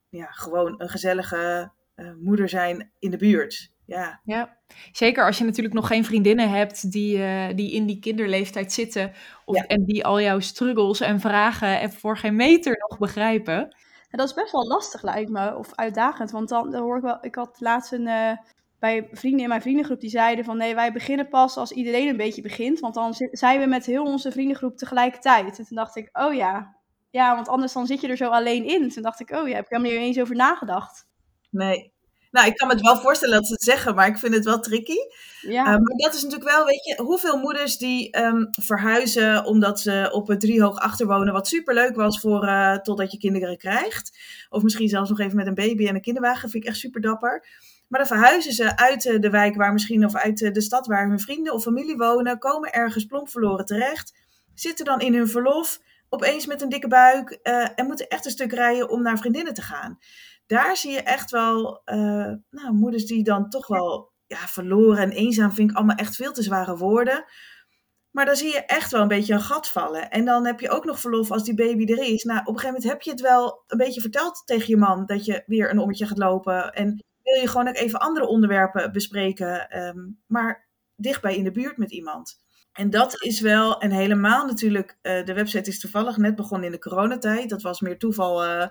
ja, 0.09 0.25
gewoon 0.25 0.73
een 0.77 0.89
gezellige 0.89 1.71
uh, 1.95 2.11
moeder 2.19 2.49
zijn 2.49 2.91
in 2.99 3.11
de 3.11 3.17
buurt. 3.17 3.71
Ja. 3.85 4.19
ja, 4.23 4.57
zeker 4.91 5.25
als 5.25 5.37
je 5.37 5.43
natuurlijk 5.43 5.75
nog 5.75 5.87
geen 5.87 6.05
vriendinnen 6.05 6.49
hebt 6.49 6.91
die, 6.91 7.17
uh, 7.17 7.47
die 7.55 7.71
in 7.71 7.85
die 7.85 7.99
kinderleeftijd 7.99 8.73
zitten. 8.73 9.11
Of, 9.45 9.55
ja. 9.55 9.63
En 9.63 9.85
die 9.85 10.05
al 10.05 10.21
jouw 10.21 10.39
struggles 10.39 10.99
en 10.99 11.19
vragen 11.19 11.79
en 11.79 11.91
voor 11.91 12.17
geen 12.17 12.35
meter 12.35 12.75
nog 12.89 12.99
begrijpen. 12.99 13.75
En 14.09 14.17
dat 14.17 14.27
is 14.27 14.33
best 14.33 14.51
wel 14.51 14.67
lastig 14.67 15.01
lijkt 15.01 15.29
me, 15.29 15.55
of 15.55 15.75
uitdagend. 15.75 16.31
Want 16.31 16.49
dan, 16.49 16.71
dan 16.71 16.81
hoor 16.81 16.97
ik 16.97 17.03
wel, 17.03 17.17
ik 17.21 17.35
had 17.35 17.59
laatst 17.59 17.91
een, 17.91 18.07
uh, 18.07 18.31
bij 18.79 19.07
vrienden 19.11 19.41
in 19.41 19.47
mijn 19.47 19.61
vriendengroep 19.61 19.99
die 19.99 20.09
zeiden 20.09 20.45
van 20.45 20.57
nee, 20.57 20.75
wij 20.75 20.91
beginnen 20.91 21.29
pas 21.29 21.57
als 21.57 21.71
iedereen 21.71 22.07
een 22.07 22.17
beetje 22.17 22.41
begint. 22.41 22.79
Want 22.79 22.93
dan 22.93 23.13
zijn 23.31 23.59
we 23.59 23.65
met 23.65 23.85
heel 23.85 24.03
onze 24.03 24.31
vriendengroep 24.31 24.77
tegelijkertijd. 24.77 25.59
En 25.59 25.65
toen 25.65 25.77
dacht 25.77 25.95
ik, 25.95 26.09
oh 26.11 26.33
ja, 26.33 26.75
ja, 27.09 27.35
want 27.35 27.47
anders 27.47 27.73
dan 27.73 27.87
zit 27.87 28.01
je 28.01 28.07
er 28.07 28.17
zo 28.17 28.29
alleen 28.29 28.65
in. 28.65 28.89
Toen 28.89 29.03
dacht 29.03 29.19
ik, 29.19 29.31
oh 29.31 29.47
ja, 29.47 29.55
heb 29.55 29.63
ik 29.63 29.69
helemaal 29.69 29.91
niet 29.91 30.01
eens 30.01 30.19
over 30.19 30.35
nagedacht. 30.35 31.07
Nee. 31.49 31.91
Nou, 32.31 32.47
ik 32.47 32.55
kan 32.55 32.67
me 32.67 32.73
het 32.73 32.83
wel 32.83 32.97
voorstellen 32.97 33.35
dat 33.35 33.47
ze 33.47 33.53
het 33.53 33.63
zeggen, 33.63 33.95
maar 33.95 34.07
ik 34.07 34.17
vind 34.17 34.33
het 34.33 34.45
wel 34.45 34.59
tricky. 34.59 34.97
Ja. 35.41 35.61
Uh, 35.61 35.69
maar 35.69 35.95
dat 35.95 36.13
is 36.13 36.23
natuurlijk 36.23 36.49
wel, 36.49 36.65
weet 36.65 36.85
je, 36.85 37.01
hoeveel 37.01 37.37
moeders 37.37 37.77
die 37.77 38.17
um, 38.19 38.47
verhuizen 38.51 39.45
omdat 39.45 39.79
ze 39.79 40.09
op 40.11 40.27
het 40.27 40.39
driehoog 40.39 40.77
achterwonen, 40.77 41.33
wat 41.33 41.47
superleuk 41.47 41.95
was 41.95 42.19
voor 42.19 42.43
uh, 42.43 42.75
totdat 42.75 43.11
je 43.11 43.17
kinderen 43.17 43.57
krijgt. 43.57 44.17
Of 44.49 44.63
misschien 44.63 44.89
zelfs 44.89 45.09
nog 45.09 45.19
even 45.19 45.35
met 45.35 45.47
een 45.47 45.53
baby 45.53 45.87
en 45.87 45.95
een 45.95 46.01
kinderwagen, 46.01 46.49
vind 46.49 46.63
ik 46.63 46.69
echt 46.69 46.79
super 46.79 47.01
dapper. 47.01 47.47
Maar 47.87 47.99
dan 47.99 48.09
verhuizen 48.09 48.53
ze 48.53 48.77
uit 48.77 49.01
de 49.01 49.29
wijk 49.29 49.55
waar 49.55 49.73
misschien, 49.73 50.05
of 50.05 50.15
uit 50.15 50.37
de 50.37 50.61
stad 50.61 50.87
waar 50.87 51.07
hun 51.07 51.19
vrienden 51.19 51.53
of 51.53 51.63
familie 51.63 51.97
wonen, 51.97 52.39
komen 52.39 52.73
ergens 52.73 53.05
plomp 53.05 53.29
verloren 53.29 53.65
terecht, 53.65 54.13
zitten 54.53 54.85
dan 54.85 54.99
in 54.99 55.13
hun 55.13 55.29
verlof 55.29 55.79
opeens 56.09 56.45
met 56.45 56.61
een 56.61 56.69
dikke 56.69 56.87
buik 56.87 57.39
uh, 57.43 57.67
en 57.75 57.85
moeten 57.85 58.07
echt 58.07 58.25
een 58.25 58.31
stuk 58.31 58.53
rijden 58.53 58.89
om 58.89 59.01
naar 59.01 59.17
vriendinnen 59.17 59.53
te 59.53 59.61
gaan. 59.61 59.99
Daar 60.47 60.77
zie 60.77 60.91
je 60.91 61.01
echt 61.01 61.31
wel 61.31 61.81
uh, 61.85 62.33
nou, 62.49 62.73
moeders 62.73 63.05
die 63.05 63.23
dan 63.23 63.49
toch 63.49 63.67
wel 63.67 64.11
ja, 64.27 64.37
verloren 64.37 65.03
en 65.03 65.11
eenzaam 65.11 65.51
vind 65.51 65.71
ik 65.71 65.77
allemaal 65.77 65.95
echt 65.95 66.15
veel 66.15 66.31
te 66.31 66.43
zware 66.43 66.77
woorden. 66.77 67.25
Maar 68.11 68.25
dan 68.25 68.35
zie 68.35 68.51
je 68.51 68.65
echt 68.65 68.91
wel 68.91 69.01
een 69.01 69.07
beetje 69.07 69.33
een 69.33 69.41
gat 69.41 69.69
vallen. 69.69 70.09
En 70.09 70.25
dan 70.25 70.45
heb 70.45 70.59
je 70.59 70.69
ook 70.69 70.85
nog 70.85 70.99
verlof 70.99 71.31
als 71.31 71.43
die 71.43 71.53
baby 71.53 71.91
er 71.91 72.13
is. 72.13 72.23
Nou, 72.23 72.39
op 72.39 72.47
een 72.47 72.53
gegeven 72.59 72.73
moment 72.73 72.91
heb 72.91 73.01
je 73.01 73.11
het 73.11 73.21
wel 73.21 73.63
een 73.67 73.77
beetje 73.77 74.01
verteld 74.01 74.41
tegen 74.45 74.69
je 74.69 74.77
man 74.77 75.05
dat 75.05 75.25
je 75.25 75.43
weer 75.45 75.69
een 75.69 75.79
ommetje 75.79 76.05
gaat 76.05 76.17
lopen. 76.17 76.73
En 76.73 77.03
wil 77.23 77.41
je 77.41 77.47
gewoon 77.47 77.67
ook 77.67 77.75
even 77.75 77.99
andere 77.99 78.27
onderwerpen 78.27 78.91
bespreken, 78.91 79.79
um, 79.83 80.21
maar 80.27 80.67
dichtbij 80.95 81.35
in 81.35 81.43
de 81.43 81.51
buurt 81.51 81.77
met 81.77 81.91
iemand. 81.91 82.39
En 82.79 82.89
dat 82.89 83.23
is 83.23 83.39
wel, 83.39 83.81
en 83.81 83.91
helemaal 83.91 84.45
natuurlijk, 84.45 84.97
uh, 85.01 85.25
de 85.25 85.33
website 85.33 85.69
is 85.69 85.79
toevallig 85.79 86.17
net 86.17 86.35
begonnen 86.35 86.65
in 86.65 86.71
de 86.71 86.79
coronatijd. 86.79 87.49
Dat 87.49 87.61
was 87.61 87.79
meer 87.79 87.97
toeval 87.97 88.45
uh, 88.45 88.67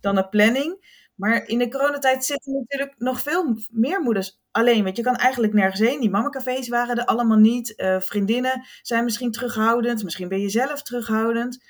dan 0.00 0.16
een 0.16 0.28
planning. 0.28 1.00
Maar 1.14 1.46
in 1.46 1.58
de 1.58 1.68
coronatijd 1.68 2.24
zitten 2.24 2.52
natuurlijk 2.52 2.94
nog 2.98 3.20
veel 3.20 3.56
meer 3.70 4.00
moeders 4.00 4.40
alleen. 4.50 4.84
Want 4.84 4.96
je 4.96 5.02
kan 5.02 5.16
eigenlijk 5.16 5.52
nergens 5.52 5.80
heen. 5.80 6.00
Die 6.00 6.10
mamacafés 6.10 6.68
waren 6.68 6.96
er 6.96 7.04
allemaal 7.04 7.38
niet. 7.38 7.72
Uh, 7.76 8.00
vriendinnen 8.00 8.66
zijn 8.82 9.04
misschien 9.04 9.30
terughoudend. 9.30 10.04
Misschien 10.04 10.28
ben 10.28 10.40
je 10.40 10.48
zelf 10.48 10.82
terughoudend. 10.82 11.64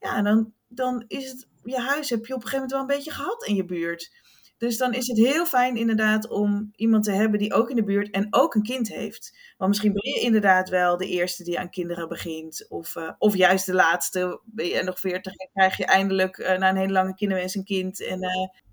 Ja, 0.00 0.22
dan, 0.22 0.52
dan 0.68 1.04
is 1.06 1.28
het, 1.30 1.48
je 1.62 1.80
huis 1.80 2.10
heb 2.10 2.26
je 2.26 2.34
op 2.34 2.42
een 2.42 2.48
gegeven 2.48 2.68
moment 2.68 2.70
wel 2.70 2.80
een 2.80 2.96
beetje 2.96 3.22
gehad 3.22 3.46
in 3.46 3.54
je 3.54 3.64
buurt. 3.64 4.10
Dus 4.58 4.76
dan 4.76 4.92
is 4.92 5.06
het 5.06 5.18
heel 5.18 5.46
fijn 5.46 5.76
inderdaad 5.76 6.28
om 6.28 6.72
iemand 6.76 7.04
te 7.04 7.10
hebben 7.10 7.38
die 7.38 7.54
ook 7.54 7.70
in 7.70 7.76
de 7.76 7.84
buurt 7.84 8.10
en 8.10 8.26
ook 8.30 8.54
een 8.54 8.62
kind 8.62 8.88
heeft. 8.88 9.38
Want 9.56 9.70
misschien 9.70 9.92
ben 9.92 10.10
je 10.12 10.20
inderdaad 10.20 10.68
wel 10.68 10.96
de 10.96 11.08
eerste 11.08 11.44
die 11.44 11.58
aan 11.58 11.70
kinderen 11.70 12.08
begint. 12.08 12.66
Of, 12.68 12.94
uh, 12.96 13.10
of 13.18 13.36
juist 13.36 13.66
de 13.66 13.74
laatste. 13.74 14.40
Ben 14.44 14.66
je 14.66 14.82
nog 14.82 15.00
veertig 15.00 15.34
en 15.34 15.50
krijg 15.52 15.76
je 15.76 15.84
eindelijk 15.84 16.38
uh, 16.38 16.56
na 16.56 16.68
een 16.68 16.76
hele 16.76 16.92
lange 16.92 17.14
kinderwens 17.14 17.54
een 17.54 17.64
kind. 17.64 18.06
En 18.06 18.22
uh, 18.22 18.30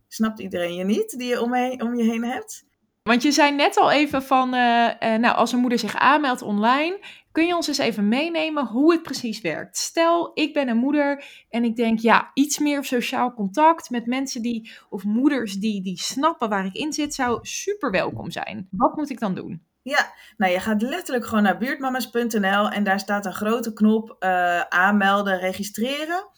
snapt 0.07 0.39
iedereen 0.39 0.75
je 0.75 0.83
niet 0.83 1.17
die 1.17 1.27
je 1.27 1.41
om, 1.41 1.53
om 1.81 1.95
je 1.95 2.03
heen 2.03 2.23
hebt. 2.23 2.65
Want 3.03 3.23
je 3.23 3.31
zei 3.31 3.51
net 3.51 3.77
al 3.77 3.91
even 3.91 4.23
van, 4.23 4.49
nou 4.49 5.35
als 5.35 5.51
een 5.51 5.59
moeder 5.59 5.79
zich 5.79 5.95
aanmeldt 5.95 6.41
online, 6.41 6.99
Kun 7.33 7.45
je 7.45 7.55
ons 7.55 7.67
eens 7.67 7.77
even 7.77 8.07
meenemen 8.07 8.65
hoe 8.65 8.91
het 8.91 9.03
precies 9.03 9.41
werkt? 9.41 9.77
Stel, 9.77 10.31
ik 10.33 10.53
ben 10.53 10.67
een 10.67 10.77
moeder 10.77 11.25
en 11.49 11.63
ik 11.63 11.75
denk, 11.75 11.99
ja, 11.99 12.31
iets 12.33 12.59
meer 12.59 12.83
sociaal 12.83 13.33
contact 13.33 13.89
met 13.89 14.05
mensen 14.05 14.41
die, 14.41 14.71
of 14.89 15.03
moeders 15.03 15.53
die, 15.53 15.81
die 15.81 15.97
snappen 15.97 16.49
waar 16.49 16.65
ik 16.65 16.73
in 16.73 16.93
zit, 16.93 17.13
zou 17.13 17.39
super 17.41 17.91
welkom 17.91 18.31
zijn. 18.31 18.67
Wat 18.71 18.95
moet 18.95 19.09
ik 19.09 19.19
dan 19.19 19.35
doen? 19.35 19.63
Ja, 19.81 20.13
nou 20.37 20.51
je 20.51 20.59
gaat 20.59 20.81
letterlijk 20.81 21.25
gewoon 21.25 21.43
naar 21.43 21.57
buurtmamas.nl 21.57 22.69
en 22.69 22.83
daar 22.83 22.99
staat 22.99 23.25
een 23.25 23.33
grote 23.33 23.73
knop 23.73 24.15
uh, 24.19 24.59
aanmelden, 24.59 25.39
registreren. 25.39 26.29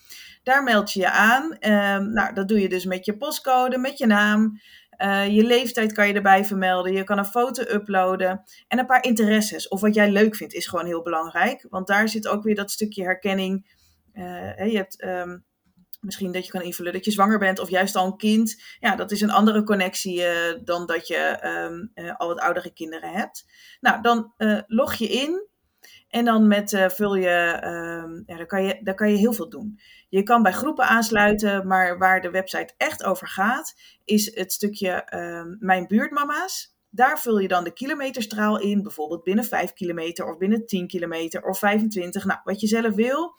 Daar 0.44 0.64
meld 0.64 0.92
je 0.92 1.00
je 1.00 1.12
aan. 1.12 1.44
Um, 1.44 2.14
nou, 2.14 2.34
dat 2.34 2.48
doe 2.48 2.62
je 2.62 2.70
dus 2.70 2.86
met 2.86 3.06
je 3.06 3.18
postcode, 3.18 3.78
met 3.78 3.98
je 3.98 4.06
naam. 4.06 4.60
Uh, 4.98 5.28
je 5.28 5.44
leeftijd 5.44 5.94
kan 5.94 6.08
je 6.08 6.14
erbij 6.14 6.46
vermelden. 6.46 6.94
Je 6.94 7.04
kan 7.04 7.18
een 7.18 7.26
foto 7.26 7.62
uploaden. 7.62 8.44
En 8.68 8.80
een 8.80 8.86
paar 8.86 9.04
interesses. 9.04 9.68
Of 9.68 9.82
wat 9.82 9.94
jij 9.94 10.12
leuk 10.12 10.36
vindt 10.36 10.54
is 10.54 10.68
gewoon 10.68 10.86
heel 10.86 11.02
belangrijk. 11.02 11.66
Want 11.70 11.88
daar 11.88 12.10
zit 12.10 12.28
ook 12.28 12.44
weer 12.44 12.56
dat 12.56 12.72
stukje 12.72 13.04
herkenning. 13.04 13.74
Uh, 14.14 14.72
je 14.72 14.78
hebt 14.78 15.04
um, 15.04 15.46
misschien 16.00 16.32
dat 16.32 16.46
je 16.46 16.52
kan 16.52 16.62
invullen 16.62 16.94
dat 16.94 17.06
je 17.06 17.12
zwanger 17.12 17.40
bent 17.40 17.60
of 17.60 17.70
juist 17.70 17.96
al 17.96 18.06
een 18.06 18.18
kind. 18.18 18.64
Ja, 18.80 18.96
dat 18.96 19.12
is 19.12 19.22
een 19.22 19.32
andere 19.32 19.64
connectie 19.64 20.22
uh, 20.22 20.64
dan 20.64 20.86
dat 20.86 21.08
je 21.08 21.40
um, 21.44 21.92
al 22.18 22.28
wat 22.28 22.40
oudere 22.40 22.74
kinderen 22.74 23.12
hebt. 23.12 23.46
Nou, 23.80 24.02
dan 24.02 24.34
log 24.68 24.94
je 24.94 25.08
in. 25.08 25.48
En 26.16 26.26
dan 26.26 26.48
met 26.48 26.72
uh, 26.72 26.90
vul 26.90 27.16
je, 27.16 27.62
um, 27.66 28.24
ja, 28.26 28.38
daar, 28.38 28.46
kan 28.46 28.64
je, 28.64 28.80
daar 28.84 28.96
kan 28.96 29.12
je 29.12 29.18
heel 29.18 29.34
veel 29.34 29.50
doen. 29.50 29.80
Je 30.10 30.24
kan 30.24 30.44
bij 30.44 30.52
groepen 30.52 30.86
aansluiten, 30.86 31.68
maar 31.68 31.98
waar 31.98 32.22
de 32.22 32.30
website 32.30 32.74
echt 32.78 33.04
over 33.04 33.28
gaat, 33.28 33.76
is 34.04 34.36
het 34.36 34.54
stukje 34.54 35.08
um, 35.14 35.58
Mijn 35.60 35.88
buurtmama's. 35.88 36.76
Daar 36.90 37.20
vul 37.20 37.40
je 37.40 37.48
dan 37.48 37.64
de 37.64 37.74
kilometerstraal 37.74 38.60
in, 38.60 38.84
bijvoorbeeld 38.84 39.24
binnen 39.24 39.46
5 39.46 39.74
kilometer 39.74 40.26
of 40.26 40.38
binnen 40.38 40.66
10 40.66 40.88
kilometer 40.88 41.44
of 41.44 41.60
25, 41.60 42.26
nou, 42.26 42.40
wat 42.44 42.60
je 42.60 42.68
zelf 42.68 42.96
wil. 42.96 43.34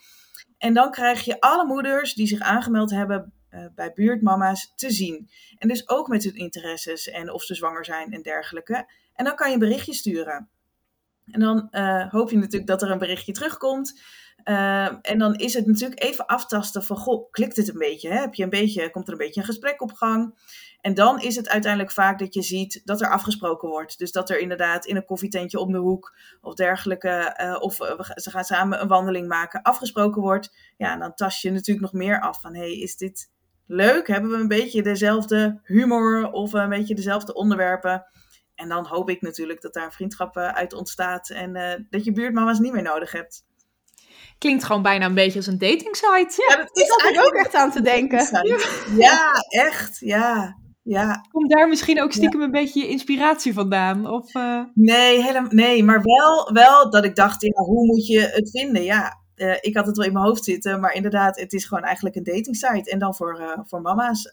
En 0.58 0.74
dan 0.74 0.90
krijg 0.90 1.24
je 1.24 1.40
alle 1.40 1.66
moeders 1.66 2.14
die 2.14 2.26
zich 2.26 2.40
aangemeld 2.40 2.90
hebben 2.90 3.32
bij 3.74 3.92
buurtmama's 3.92 4.72
te 4.74 4.90
zien. 4.90 5.28
En 5.58 5.68
dus 5.68 5.88
ook 5.88 6.08
met 6.08 6.24
hun 6.24 6.34
interesses 6.34 7.08
en 7.08 7.32
of 7.32 7.42
ze 7.42 7.54
zwanger 7.54 7.84
zijn 7.84 8.12
en 8.12 8.22
dergelijke. 8.22 8.90
En 9.14 9.24
dan 9.24 9.34
kan 9.34 9.48
je 9.48 9.54
een 9.54 9.60
berichtje 9.60 9.94
sturen. 9.94 10.50
En 11.30 11.40
dan 11.40 11.68
hoop 12.10 12.30
je 12.30 12.36
natuurlijk 12.36 12.66
dat 12.66 12.82
er 12.82 12.90
een 12.90 12.98
berichtje 12.98 13.32
terugkomt. 13.32 14.00
en 15.02 15.18
dan 15.18 15.34
is 15.34 15.54
het 15.54 15.66
natuurlijk 15.66 16.02
even 16.02 16.26
aftasten 16.26 16.84
van, 16.84 16.96
goh, 16.96 17.30
klikt 17.30 17.56
het 17.56 17.68
een 17.68 17.78
beetje? 17.78 18.08
Hè? 18.08 18.20
Heb 18.20 18.34
je 18.34 18.42
een 18.42 18.50
beetje 18.50 18.90
komt 18.90 19.06
er 19.06 19.12
een 19.12 19.18
beetje 19.18 19.40
een 19.40 19.46
gesprek 19.46 19.82
op 19.82 19.92
gang? 19.92 20.34
En 20.86 20.94
dan 20.94 21.20
is 21.20 21.36
het 21.36 21.48
uiteindelijk 21.48 21.92
vaak 21.92 22.18
dat 22.18 22.34
je 22.34 22.42
ziet 22.42 22.80
dat 22.84 23.00
er 23.00 23.10
afgesproken 23.10 23.68
wordt. 23.68 23.98
Dus 23.98 24.12
dat 24.12 24.30
er 24.30 24.38
inderdaad 24.38 24.86
in 24.86 24.96
een 24.96 25.04
koffietentje 25.04 25.58
om 25.58 25.72
de 25.72 25.78
hoek 25.78 26.18
of 26.40 26.54
dergelijke, 26.54 27.38
uh, 27.42 27.56
of 27.60 27.74
ze 28.14 28.30
gaan 28.30 28.44
samen 28.44 28.80
een 28.80 28.88
wandeling 28.88 29.28
maken, 29.28 29.62
afgesproken 29.62 30.22
wordt. 30.22 30.56
Ja, 30.76 30.92
en 30.92 30.98
dan 30.98 31.14
tast 31.14 31.42
je 31.42 31.50
natuurlijk 31.50 31.92
nog 31.92 31.92
meer 31.92 32.20
af 32.20 32.40
van, 32.40 32.54
hey, 32.54 32.72
is 32.72 32.96
dit 32.96 33.30
leuk? 33.66 34.06
Hebben 34.06 34.30
we 34.30 34.36
een 34.36 34.48
beetje 34.48 34.82
dezelfde 34.82 35.60
humor 35.62 36.30
of 36.30 36.52
een 36.52 36.68
beetje 36.68 36.94
dezelfde 36.94 37.34
onderwerpen? 37.34 38.06
En 38.56 38.68
dan 38.68 38.86
hoop 38.86 39.10
ik 39.10 39.20
natuurlijk 39.20 39.60
dat 39.60 39.74
daar 39.74 39.84
een 39.84 39.92
vriendschap 39.92 40.36
uit 40.36 40.72
ontstaat 40.72 41.30
en 41.30 41.56
uh, 41.56 41.72
dat 41.90 42.04
je 42.04 42.12
buurtmama's 42.12 42.58
niet 42.58 42.72
meer 42.72 42.82
nodig 42.82 43.12
hebt. 43.12 43.44
Klinkt 44.38 44.64
gewoon 44.64 44.82
bijna 44.82 45.06
een 45.06 45.14
beetje 45.14 45.38
als 45.38 45.46
een 45.46 45.58
dating 45.58 45.96
site. 45.96 46.44
Ja, 46.48 46.56
dat 46.56 46.76
is 46.76 47.10
ik 47.10 47.26
ook 47.26 47.34
echt 47.34 47.54
aan 47.54 47.70
te 47.70 47.82
denken. 47.82 48.46
Ja, 48.96 49.32
echt. 49.48 49.98
Ja. 49.98 50.56
Ja. 50.82 51.24
Komt 51.30 51.50
daar 51.50 51.68
misschien 51.68 52.02
ook 52.02 52.12
stiekem 52.12 52.40
een 52.40 52.50
beetje 52.50 52.80
je 52.80 52.88
inspiratie 52.88 53.52
vandaan? 53.52 54.10
Of, 54.10 54.34
uh... 54.34 54.62
Nee, 54.74 55.22
helemaal, 55.22 55.50
nee, 55.50 55.84
maar 55.84 56.02
wel, 56.02 56.52
wel 56.52 56.90
dat 56.90 57.04
ik 57.04 57.16
dacht, 57.16 57.42
ja, 57.42 57.62
hoe 57.62 57.86
moet 57.86 58.06
je 58.06 58.20
het 58.20 58.50
vinden? 58.50 58.82
Ja, 58.82 59.20
uh, 59.36 59.56
ik 59.60 59.76
had 59.76 59.86
het 59.86 59.96
wel 59.96 60.06
in 60.06 60.12
mijn 60.12 60.24
hoofd 60.24 60.44
zitten, 60.44 60.80
maar 60.80 60.94
inderdaad, 60.94 61.40
het 61.40 61.52
is 61.52 61.64
gewoon 61.64 61.84
eigenlijk 61.84 62.16
een 62.16 62.24
dating 62.24 62.56
site. 62.56 62.90
En 62.90 62.98
dan 62.98 63.14
voor, 63.14 63.40
uh, 63.40 63.58
voor 63.64 63.80
mama's. 63.80 64.32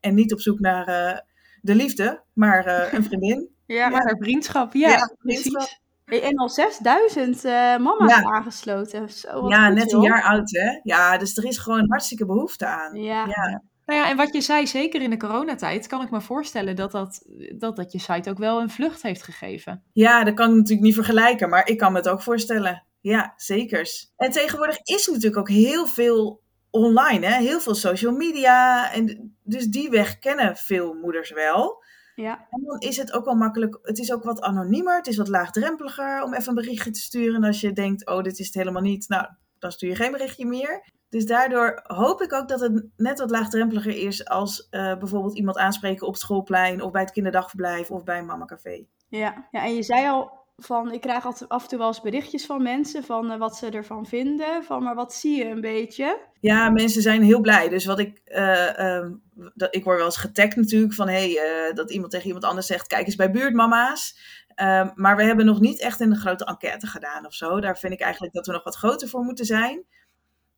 en 0.00 0.14
niet 0.14 0.32
op 0.32 0.40
zoek 0.40 0.60
naar 0.60 1.24
de 1.66 1.74
liefde, 1.74 2.22
maar 2.32 2.92
een 2.94 3.04
vriendin. 3.04 3.48
ja, 3.66 3.88
maar 3.88 4.04
naar 4.04 4.16
vriendschap. 4.18 4.74
Ja, 4.74 4.88
ja 4.88 5.10
vriendschap. 5.18 5.84
En 6.04 6.36
al 6.36 6.48
6000 6.48 7.42
mama's 7.42 8.10
ja. 8.10 8.22
aangesloten. 8.22 9.10
Zo, 9.10 9.48
ja, 9.48 9.68
net 9.68 9.92
een 9.92 10.00
jaar 10.00 10.22
oud, 10.22 10.50
hè? 10.50 10.80
Ja, 10.82 11.18
dus 11.18 11.36
er 11.36 11.44
is 11.44 11.58
gewoon 11.58 11.84
hartstikke 11.88 12.26
behoefte 12.26 12.66
aan. 12.66 12.94
ja. 12.94 13.26
ja. 13.26 13.62
Nou 13.86 14.00
ja, 14.00 14.08
en 14.08 14.16
wat 14.16 14.32
je 14.32 14.40
zei, 14.40 14.66
zeker 14.66 15.02
in 15.02 15.10
de 15.10 15.16
coronatijd, 15.16 15.86
kan 15.86 16.02
ik 16.02 16.10
me 16.10 16.20
voorstellen 16.20 16.76
dat 16.76 16.92
dat, 16.92 17.26
dat, 17.58 17.76
dat 17.76 17.92
je 17.92 17.98
site 17.98 18.30
ook 18.30 18.38
wel 18.38 18.60
een 18.60 18.70
vlucht 18.70 19.02
heeft 19.02 19.22
gegeven. 19.22 19.82
Ja, 19.92 20.24
dat 20.24 20.34
kan 20.34 20.50
ik 20.50 20.56
natuurlijk 20.56 20.86
niet 20.86 20.94
vergelijken, 20.94 21.48
maar 21.48 21.68
ik 21.68 21.78
kan 21.78 21.92
me 21.92 21.98
het 21.98 22.08
ook 22.08 22.22
voorstellen. 22.22 22.84
Ja, 23.00 23.32
zekers. 23.36 24.12
En 24.16 24.30
tegenwoordig 24.30 24.78
is 24.82 25.06
natuurlijk 25.06 25.36
ook 25.36 25.48
heel 25.48 25.86
veel 25.86 26.40
online, 26.70 27.26
hè? 27.26 27.42
heel 27.42 27.60
veel 27.60 27.74
social 27.74 28.12
media. 28.12 28.92
En 28.92 29.36
dus 29.42 29.66
die 29.66 29.90
weg 29.90 30.18
kennen 30.18 30.56
veel 30.56 30.94
moeders 30.94 31.30
wel. 31.30 31.84
Ja. 32.14 32.46
En 32.50 32.62
dan 32.64 32.78
is 32.78 32.96
het 32.96 33.12
ook 33.12 33.24
wel 33.24 33.34
makkelijk, 33.34 33.78
het 33.82 33.98
is 33.98 34.12
ook 34.12 34.22
wat 34.22 34.40
anoniemer, 34.40 34.96
het 34.96 35.06
is 35.06 35.16
wat 35.16 35.28
laagdrempeliger 35.28 36.22
om 36.22 36.34
even 36.34 36.48
een 36.48 36.54
berichtje 36.54 36.90
te 36.90 37.00
sturen. 37.00 37.34
En 37.34 37.44
als 37.44 37.60
je 37.60 37.72
denkt, 37.72 38.06
oh, 38.06 38.22
dit 38.22 38.38
is 38.38 38.46
het 38.46 38.54
helemaal 38.54 38.82
niet, 38.82 39.08
nou, 39.08 39.26
dan 39.58 39.72
stuur 39.72 39.88
je 39.88 39.96
geen 39.96 40.12
berichtje 40.12 40.46
meer. 40.46 40.84
Dus 41.08 41.26
daardoor 41.26 41.80
hoop 41.82 42.22
ik 42.22 42.32
ook 42.32 42.48
dat 42.48 42.60
het 42.60 42.86
net 42.96 43.18
wat 43.18 43.30
laagdrempeliger 43.30 43.96
is 43.96 44.24
als 44.24 44.68
uh, 44.70 44.98
bijvoorbeeld 44.98 45.36
iemand 45.36 45.56
aanspreken 45.56 46.06
op 46.06 46.12
het 46.12 46.22
schoolplein 46.22 46.82
of 46.82 46.90
bij 46.90 47.02
het 47.02 47.10
kinderdagverblijf 47.10 47.90
of 47.90 48.04
bij 48.04 48.18
een 48.18 48.26
mamacafé. 48.26 48.86
Ja. 49.08 49.48
ja, 49.50 49.64
en 49.64 49.74
je 49.74 49.82
zei 49.82 50.08
al 50.08 50.45
van, 50.56 50.92
ik 50.92 51.00
krijg 51.00 51.26
af 51.48 51.62
en 51.62 51.68
toe 51.68 51.78
wel 51.78 51.86
eens 51.86 52.00
berichtjes 52.00 52.46
van 52.46 52.62
mensen 52.62 53.04
van 53.04 53.32
uh, 53.32 53.38
wat 53.38 53.56
ze 53.56 53.68
ervan 53.68 54.06
vinden, 54.06 54.64
van 54.64 54.82
maar 54.82 54.94
wat 54.94 55.14
zie 55.14 55.36
je 55.36 55.50
een 55.50 55.60
beetje? 55.60 56.20
Ja, 56.40 56.70
mensen 56.70 57.02
zijn 57.02 57.22
heel 57.22 57.40
blij. 57.40 57.68
Dus 57.68 57.84
wat 57.84 57.98
ik, 57.98 58.20
uh, 58.24 59.06
dat, 59.54 59.74
ik 59.74 59.84
word 59.84 59.96
wel 59.96 60.06
eens 60.06 60.16
getagd 60.16 60.56
natuurlijk 60.56 60.94
van, 60.94 61.08
hey, 61.08 61.40
dat 61.74 61.90
iemand 61.90 62.10
tegen 62.10 62.26
iemand 62.26 62.44
anders 62.44 62.66
zegt, 62.66 62.86
kijk 62.86 63.06
eens 63.06 63.16
bij 63.16 63.30
buurtmama's. 63.30 64.18
Um, 64.60 64.92
maar 64.94 65.16
we 65.16 65.24
hebben 65.24 65.46
nog 65.46 65.60
niet 65.60 65.80
echt 65.80 66.00
een 66.00 66.16
grote 66.16 66.44
enquête 66.44 66.86
gedaan 66.86 67.26
of 67.26 67.34
zo. 67.34 67.60
Daar 67.60 67.78
vind 67.78 67.92
ik 67.92 68.00
eigenlijk 68.00 68.34
dat 68.34 68.46
we 68.46 68.52
nog 68.52 68.64
wat 68.64 68.76
groter 68.76 69.08
voor 69.08 69.22
moeten 69.22 69.44
zijn. 69.44 69.84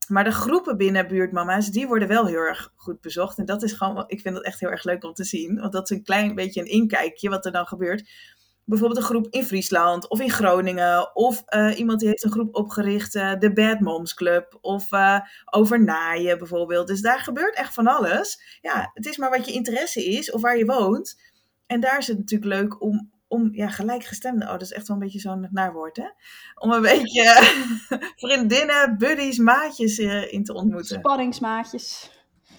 Maar 0.08 0.24
de 0.24 0.32
groepen 0.32 0.76
binnen 0.76 1.08
buurtmama's, 1.08 1.70
die 1.70 1.86
worden 1.86 2.08
wel 2.08 2.26
heel 2.26 2.40
erg 2.40 2.72
goed 2.76 3.00
bezocht. 3.00 3.38
En 3.38 3.44
dat 3.44 3.62
is 3.62 3.72
gewoon, 3.72 4.04
ik 4.06 4.20
vind 4.20 4.34
dat 4.34 4.44
echt 4.44 4.60
heel 4.60 4.70
erg 4.70 4.84
leuk 4.84 5.04
om 5.04 5.12
te 5.12 5.24
zien. 5.24 5.60
Want 5.60 5.72
dat 5.72 5.90
is 5.90 5.96
een 5.96 6.04
klein 6.04 6.34
beetje 6.34 6.60
een 6.60 6.70
inkijkje 6.70 7.28
wat 7.28 7.46
er 7.46 7.52
dan 7.52 7.66
gebeurt. 7.66 8.10
Bijvoorbeeld 8.68 9.00
een 9.00 9.06
groep 9.06 9.26
in 9.30 9.44
Friesland 9.44 10.08
of 10.08 10.20
in 10.20 10.30
Groningen. 10.30 11.16
Of 11.16 11.42
uh, 11.48 11.78
iemand 11.78 11.98
die 12.00 12.08
heeft 12.08 12.24
een 12.24 12.30
groep 12.30 12.54
opgericht, 12.54 13.14
uh, 13.14 13.34
de 13.38 13.52
Bad 13.52 13.80
Moms 13.80 14.14
Club. 14.14 14.58
Of 14.60 14.92
uh, 14.92 15.20
over 15.44 15.84
naaien 15.84 16.38
bijvoorbeeld. 16.38 16.86
Dus 16.86 17.00
daar 17.00 17.18
gebeurt 17.18 17.54
echt 17.54 17.74
van 17.74 17.86
alles. 17.86 18.58
Ja, 18.60 18.90
het 18.94 19.06
is 19.06 19.16
maar 19.16 19.30
wat 19.30 19.46
je 19.46 19.52
interesse 19.52 20.04
is 20.04 20.30
of 20.30 20.40
waar 20.40 20.58
je 20.58 20.64
woont. 20.64 21.20
En 21.66 21.80
daar 21.80 21.98
is 21.98 22.06
het 22.06 22.18
natuurlijk 22.18 22.52
leuk 22.52 22.82
om, 22.82 23.10
om 23.28 23.48
ja, 23.52 23.68
gelijkgestemde, 23.68 24.44
oh, 24.44 24.50
dat 24.50 24.62
is 24.62 24.72
echt 24.72 24.88
wel 24.88 24.96
een 24.96 25.02
beetje 25.02 25.20
zo'n 25.20 25.48
naarwoord, 25.50 25.96
hè? 25.96 26.08
Om 26.54 26.70
een 26.70 26.82
beetje 26.82 27.22
vriendinnen, 28.16 28.98
buddies, 28.98 29.38
maatjes 29.38 29.98
in 29.98 30.44
te 30.44 30.54
ontmoeten. 30.54 30.98
Spanningsmaatjes. 30.98 32.10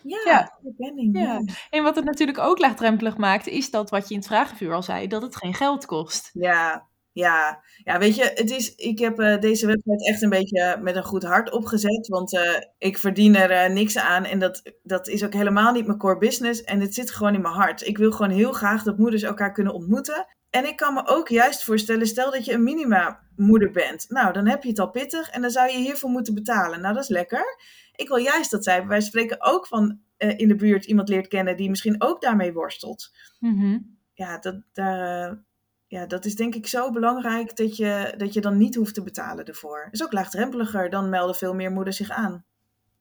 Ja, 0.03 0.21
ja. 0.25 0.59
Herkenning, 0.63 1.17
ja. 1.17 1.23
ja. 1.23 1.41
En 1.69 1.83
wat 1.83 1.95
het 1.95 2.05
natuurlijk 2.05 2.37
ook 2.37 2.59
laagdrempelig 2.59 3.17
maakt, 3.17 3.47
is 3.47 3.71
dat 3.71 3.89
wat 3.89 4.07
je 4.07 4.13
in 4.13 4.19
het 4.19 4.27
vragenvuur 4.27 4.73
al 4.73 4.83
zei, 4.83 5.07
dat 5.07 5.21
het 5.21 5.35
geen 5.35 5.53
geld 5.53 5.85
kost. 5.85 6.29
Ja, 6.33 6.89
ja, 7.11 7.63
ja, 7.83 7.99
weet 7.99 8.15
je, 8.15 8.31
het 8.35 8.51
is, 8.51 8.75
ik 8.75 8.99
heb 8.99 9.19
uh, 9.19 9.39
deze 9.39 9.65
website 9.65 10.09
echt 10.09 10.21
een 10.21 10.29
beetje 10.29 10.77
met 10.81 10.95
een 10.95 11.03
goed 11.03 11.23
hart 11.23 11.51
opgezet. 11.51 12.07
Want 12.07 12.33
uh, 12.33 12.41
ik 12.77 12.97
verdien 12.97 13.35
er 13.35 13.51
uh, 13.51 13.73
niks 13.73 13.97
aan. 13.97 14.25
En 14.25 14.39
dat, 14.39 14.61
dat 14.83 15.07
is 15.07 15.23
ook 15.23 15.33
helemaal 15.33 15.71
niet 15.71 15.85
mijn 15.85 15.97
core 15.97 16.17
business. 16.17 16.63
En 16.63 16.79
het 16.79 16.93
zit 16.93 17.11
gewoon 17.11 17.33
in 17.33 17.41
mijn 17.41 17.53
hart. 17.53 17.87
Ik 17.87 17.97
wil 17.97 18.11
gewoon 18.11 18.31
heel 18.31 18.51
graag 18.51 18.83
dat 18.83 18.97
moeders 18.97 19.21
elkaar 19.21 19.51
kunnen 19.51 19.73
ontmoeten. 19.73 20.25
En 20.49 20.67
ik 20.67 20.75
kan 20.75 20.93
me 20.93 21.07
ook 21.07 21.27
juist 21.27 21.63
voorstellen, 21.63 22.07
stel 22.07 22.31
dat 22.31 22.45
je 22.45 22.53
een 22.53 22.63
minima 22.63 23.19
moeder 23.35 23.71
bent. 23.71 24.05
Nou, 24.09 24.33
dan 24.33 24.47
heb 24.47 24.63
je 24.63 24.69
het 24.69 24.79
al 24.79 24.89
pittig 24.89 25.29
en 25.29 25.41
dan 25.41 25.51
zou 25.51 25.71
je 25.71 25.77
hiervoor 25.77 26.09
moeten 26.09 26.33
betalen. 26.33 26.81
Nou, 26.81 26.93
dat 26.93 27.03
is 27.03 27.09
lekker. 27.09 27.57
Ik 27.99 28.07
wil 28.07 28.17
juist 28.17 28.51
dat 28.51 28.63
zij, 28.63 28.87
wij 28.87 29.01
spreken 29.01 29.37
ook 29.39 29.67
van 29.67 29.99
in 30.17 30.47
de 30.47 30.55
buurt 30.55 30.85
iemand 30.85 31.09
leert 31.09 31.27
kennen 31.27 31.57
die 31.57 31.69
misschien 31.69 32.01
ook 32.01 32.21
daarmee 32.21 32.53
worstelt. 32.53 33.11
Mm 33.39 33.59
-hmm. 33.59 33.97
Ja, 34.13 34.37
dat, 34.37 34.61
daar 34.73 35.43
ja, 35.89 36.05
dat 36.05 36.25
is 36.25 36.35
denk 36.35 36.55
ik 36.55 36.67
zo 36.67 36.91
belangrijk 36.91 37.55
dat 37.55 37.77
je, 37.77 38.13
dat 38.17 38.33
je 38.33 38.41
dan 38.41 38.57
niet 38.57 38.75
hoeft 38.75 38.93
te 38.93 39.03
betalen 39.03 39.45
ervoor. 39.45 39.87
is 39.91 40.03
ook 40.03 40.11
laagdrempeliger, 40.11 40.89
dan 40.89 41.09
melden 41.09 41.35
veel 41.35 41.53
meer 41.53 41.71
moeders 41.71 41.97
zich 41.97 42.09
aan. 42.09 42.45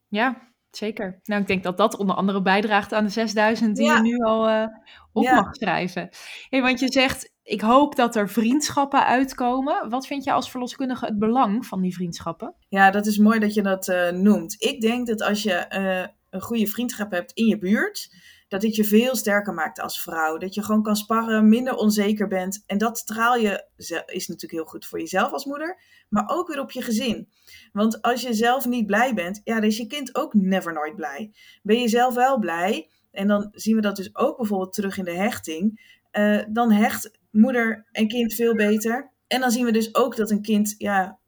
Ja, 0.09 0.53
zeker. 0.71 1.21
Nou, 1.25 1.41
ik 1.41 1.47
denk 1.47 1.63
dat 1.63 1.77
dat 1.77 1.97
onder 1.97 2.17
andere 2.17 2.43
bijdraagt 2.43 2.93
aan 2.93 3.05
de 3.05 3.11
6000 3.11 3.77
die 3.77 3.87
ja. 3.87 3.97
je 3.97 4.03
nu 4.03 4.19
al 4.19 4.49
uh, 4.49 4.67
op 5.13 5.23
ja. 5.23 5.35
mag 5.35 5.55
schrijven. 5.55 6.09
Hey, 6.49 6.63
want 6.63 6.81
je 6.81 6.93
zegt, 6.93 7.33
ik 7.49 7.61
hoop 7.61 7.97
dat 7.97 8.17
er 8.17 8.29
vriendschappen 8.29 9.07
uitkomen. 9.07 9.91
Wat 9.91 10.07
vind 10.07 10.25
je 10.25 10.33
als 10.33 10.51
verloskundige 10.51 11.07
het 11.07 11.19
belang 11.19 11.67
van 11.67 11.81
die 11.81 11.95
vriendschappen? 11.95 12.55
Ja, 12.69 12.91
dat 12.91 13.07
is 13.07 13.19
mooi 13.19 13.39
dat 13.39 13.55
je 13.55 13.63
dat 13.63 13.89
uh, 13.89 14.11
noemt. 14.11 14.57
Ik 14.59 14.81
denk 14.81 15.07
dat 15.07 15.23
als 15.23 15.43
je 15.43 15.67
uh, 15.71 16.07
een 16.31 16.41
goede 16.41 16.67
vriendschap 16.67 17.11
hebt 17.11 17.33
in 17.33 17.47
je 17.47 17.59
buurt 17.59 18.11
dat 18.49 18.61
dit 18.61 18.77
je 18.77 18.85
veel 18.85 19.17
sterker 19.17 19.55
maakt 19.55 19.81
als 19.81 20.03
vrouw. 20.03 20.37
Dat 20.37 20.55
je 20.55 20.63
gewoon 20.63 20.83
kan 20.83 20.97
sparren, 20.97 21.49
minder 21.49 21.75
onzeker 21.75 22.29
bent. 22.29 22.63
En 22.67 22.79
dat 22.79 22.99
straal 22.99 23.37
je, 23.37 23.65
is 24.07 24.29
natuurlijk 24.29 24.53
heel 24.53 24.65
goed 24.65 24.87
voor 24.87 24.99
jezelf 24.99 25.33
als 25.33 25.45
moeder, 25.45 25.81
maar 26.09 26.25
ook 26.27 26.49
weer 26.49 26.61
op 26.61 26.71
je 26.71 26.83
gezin. 26.83 27.29
Want 27.73 28.03
als 28.03 28.23
je 28.23 28.35
zelf 28.35 28.67
niet 28.67 28.87
blij 28.87 29.15
bent, 29.15 29.41
ja, 29.45 29.55
dan 29.55 29.65
is 29.65 29.77
je 29.77 29.87
kind 29.87 30.15
ook 30.15 30.35
never 30.35 30.73
nooit 30.73 30.97
blij. 30.97 31.33
Ben 31.63 31.81
je 31.81 31.89
zelf 31.89 32.15
wel 32.15 32.39
blij, 32.39 32.89
en 33.11 33.27
dan 33.27 33.49
zien 33.53 33.75
we 33.75 33.81
dat 33.81 33.97
dus 33.97 34.17
ook 34.17 34.37
bijvoorbeeld 34.37 34.73
terug 34.73 34.99
in 34.99 35.05
de 35.05 35.17
hechting, 35.17 35.97
uh, 36.13 36.43
dan 36.49 36.73
hecht 36.73 37.18
moeder 37.31 37.87
en 37.93 38.09
kind 38.09 38.35
veel 38.35 38.55
beter. 38.55 39.13
En 39.27 39.41
dan 39.41 39.51
zien 39.51 39.65
we 39.65 39.73
dus 39.73 39.95
ook 39.95 40.17
dat 40.17 40.31
een 40.31 40.43
kind 40.43 40.75
ja, 40.79 41.19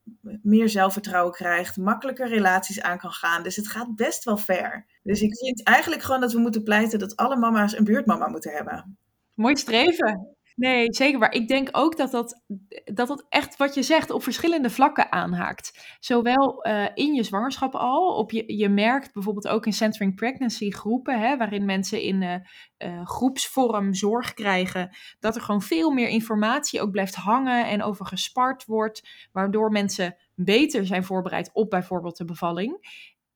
meer 0.42 0.68
zelfvertrouwen 0.68 1.32
krijgt, 1.32 1.76
makkelijker 1.76 2.28
relaties 2.28 2.80
aan 2.80 2.98
kan 2.98 3.12
gaan. 3.12 3.42
Dus 3.42 3.56
het 3.56 3.68
gaat 3.68 3.94
best 3.96 4.24
wel 4.24 4.36
ver. 4.36 4.86
Dus 5.02 5.22
ik 5.22 5.38
vind 5.38 5.62
eigenlijk 5.62 6.02
gewoon 6.02 6.20
dat 6.20 6.32
we 6.32 6.38
moeten 6.38 6.62
pleiten 6.62 6.98
dat 6.98 7.16
alle 7.16 7.36
mama's 7.36 7.76
een 7.76 7.84
buurtmama 7.84 8.28
moeten 8.28 8.52
hebben. 8.52 8.98
Mooi 9.34 9.56
streven. 9.56 10.36
Nee, 10.60 10.94
zeker. 10.94 11.18
Maar 11.18 11.32
ik 11.32 11.48
denk 11.48 11.68
ook 11.72 11.96
dat 11.96 12.10
dat, 12.10 12.42
dat 12.84 13.08
dat 13.08 13.26
echt 13.28 13.56
wat 13.56 13.74
je 13.74 13.82
zegt 13.82 14.10
op 14.10 14.22
verschillende 14.22 14.70
vlakken 14.70 15.12
aanhaakt. 15.12 15.96
Zowel 16.00 16.66
uh, 16.66 16.86
in 16.94 17.14
je 17.14 17.22
zwangerschap 17.22 17.74
al. 17.74 18.16
Op 18.16 18.30
je, 18.30 18.56
je 18.56 18.68
merkt 18.68 19.12
bijvoorbeeld 19.12 19.48
ook 19.48 19.66
in 19.66 19.72
Centering 19.72 20.14
Pregnancy 20.14 20.70
groepen, 20.70 21.20
hè, 21.20 21.36
waarin 21.36 21.64
mensen 21.64 22.02
in 22.02 22.22
uh, 22.22 23.04
groepsvorm 23.04 23.94
zorg 23.94 24.34
krijgen, 24.34 24.96
dat 25.20 25.36
er 25.36 25.42
gewoon 25.42 25.62
veel 25.62 25.90
meer 25.90 26.08
informatie 26.08 26.80
ook 26.80 26.90
blijft 26.90 27.14
hangen 27.14 27.66
en 27.66 27.82
over 27.82 28.06
gespart 28.06 28.64
wordt, 28.64 29.28
waardoor 29.32 29.70
mensen 29.70 30.16
beter 30.34 30.86
zijn 30.86 31.04
voorbereid 31.04 31.50
op 31.52 31.70
bijvoorbeeld 31.70 32.16
de 32.16 32.24
bevalling. 32.24 32.78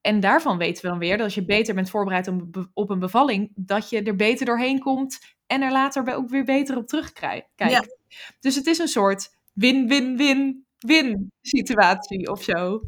En 0.05 0.21
daarvan 0.21 0.59
weten 0.59 0.83
we 0.83 0.89
dan 0.89 0.99
weer 0.99 1.17
dat 1.17 1.25
als 1.25 1.35
je 1.35 1.45
beter 1.45 1.75
bent 1.75 1.91
voorbereid 1.91 2.31
op 2.75 2.91
een 2.91 2.99
bevalling, 2.99 3.53
dat 3.55 3.91
je 3.91 4.03
er 4.03 4.17
beter 4.17 4.47
doorheen 4.47 4.79
komt 4.79 5.19
en 5.47 5.63
er 5.63 5.73
later 5.73 6.15
ook 6.15 6.29
weer 6.29 6.45
beter 6.45 6.77
op 6.77 6.87
terugkijkt. 6.87 7.49
Ja. 7.57 7.85
Dus 8.41 8.55
het 8.55 8.67
is 8.67 8.79
een 8.79 8.89
soort 8.89 9.37
win-win-win-win 9.53 11.33
situatie 11.41 12.31
of 12.31 12.43
zo. 12.43 12.81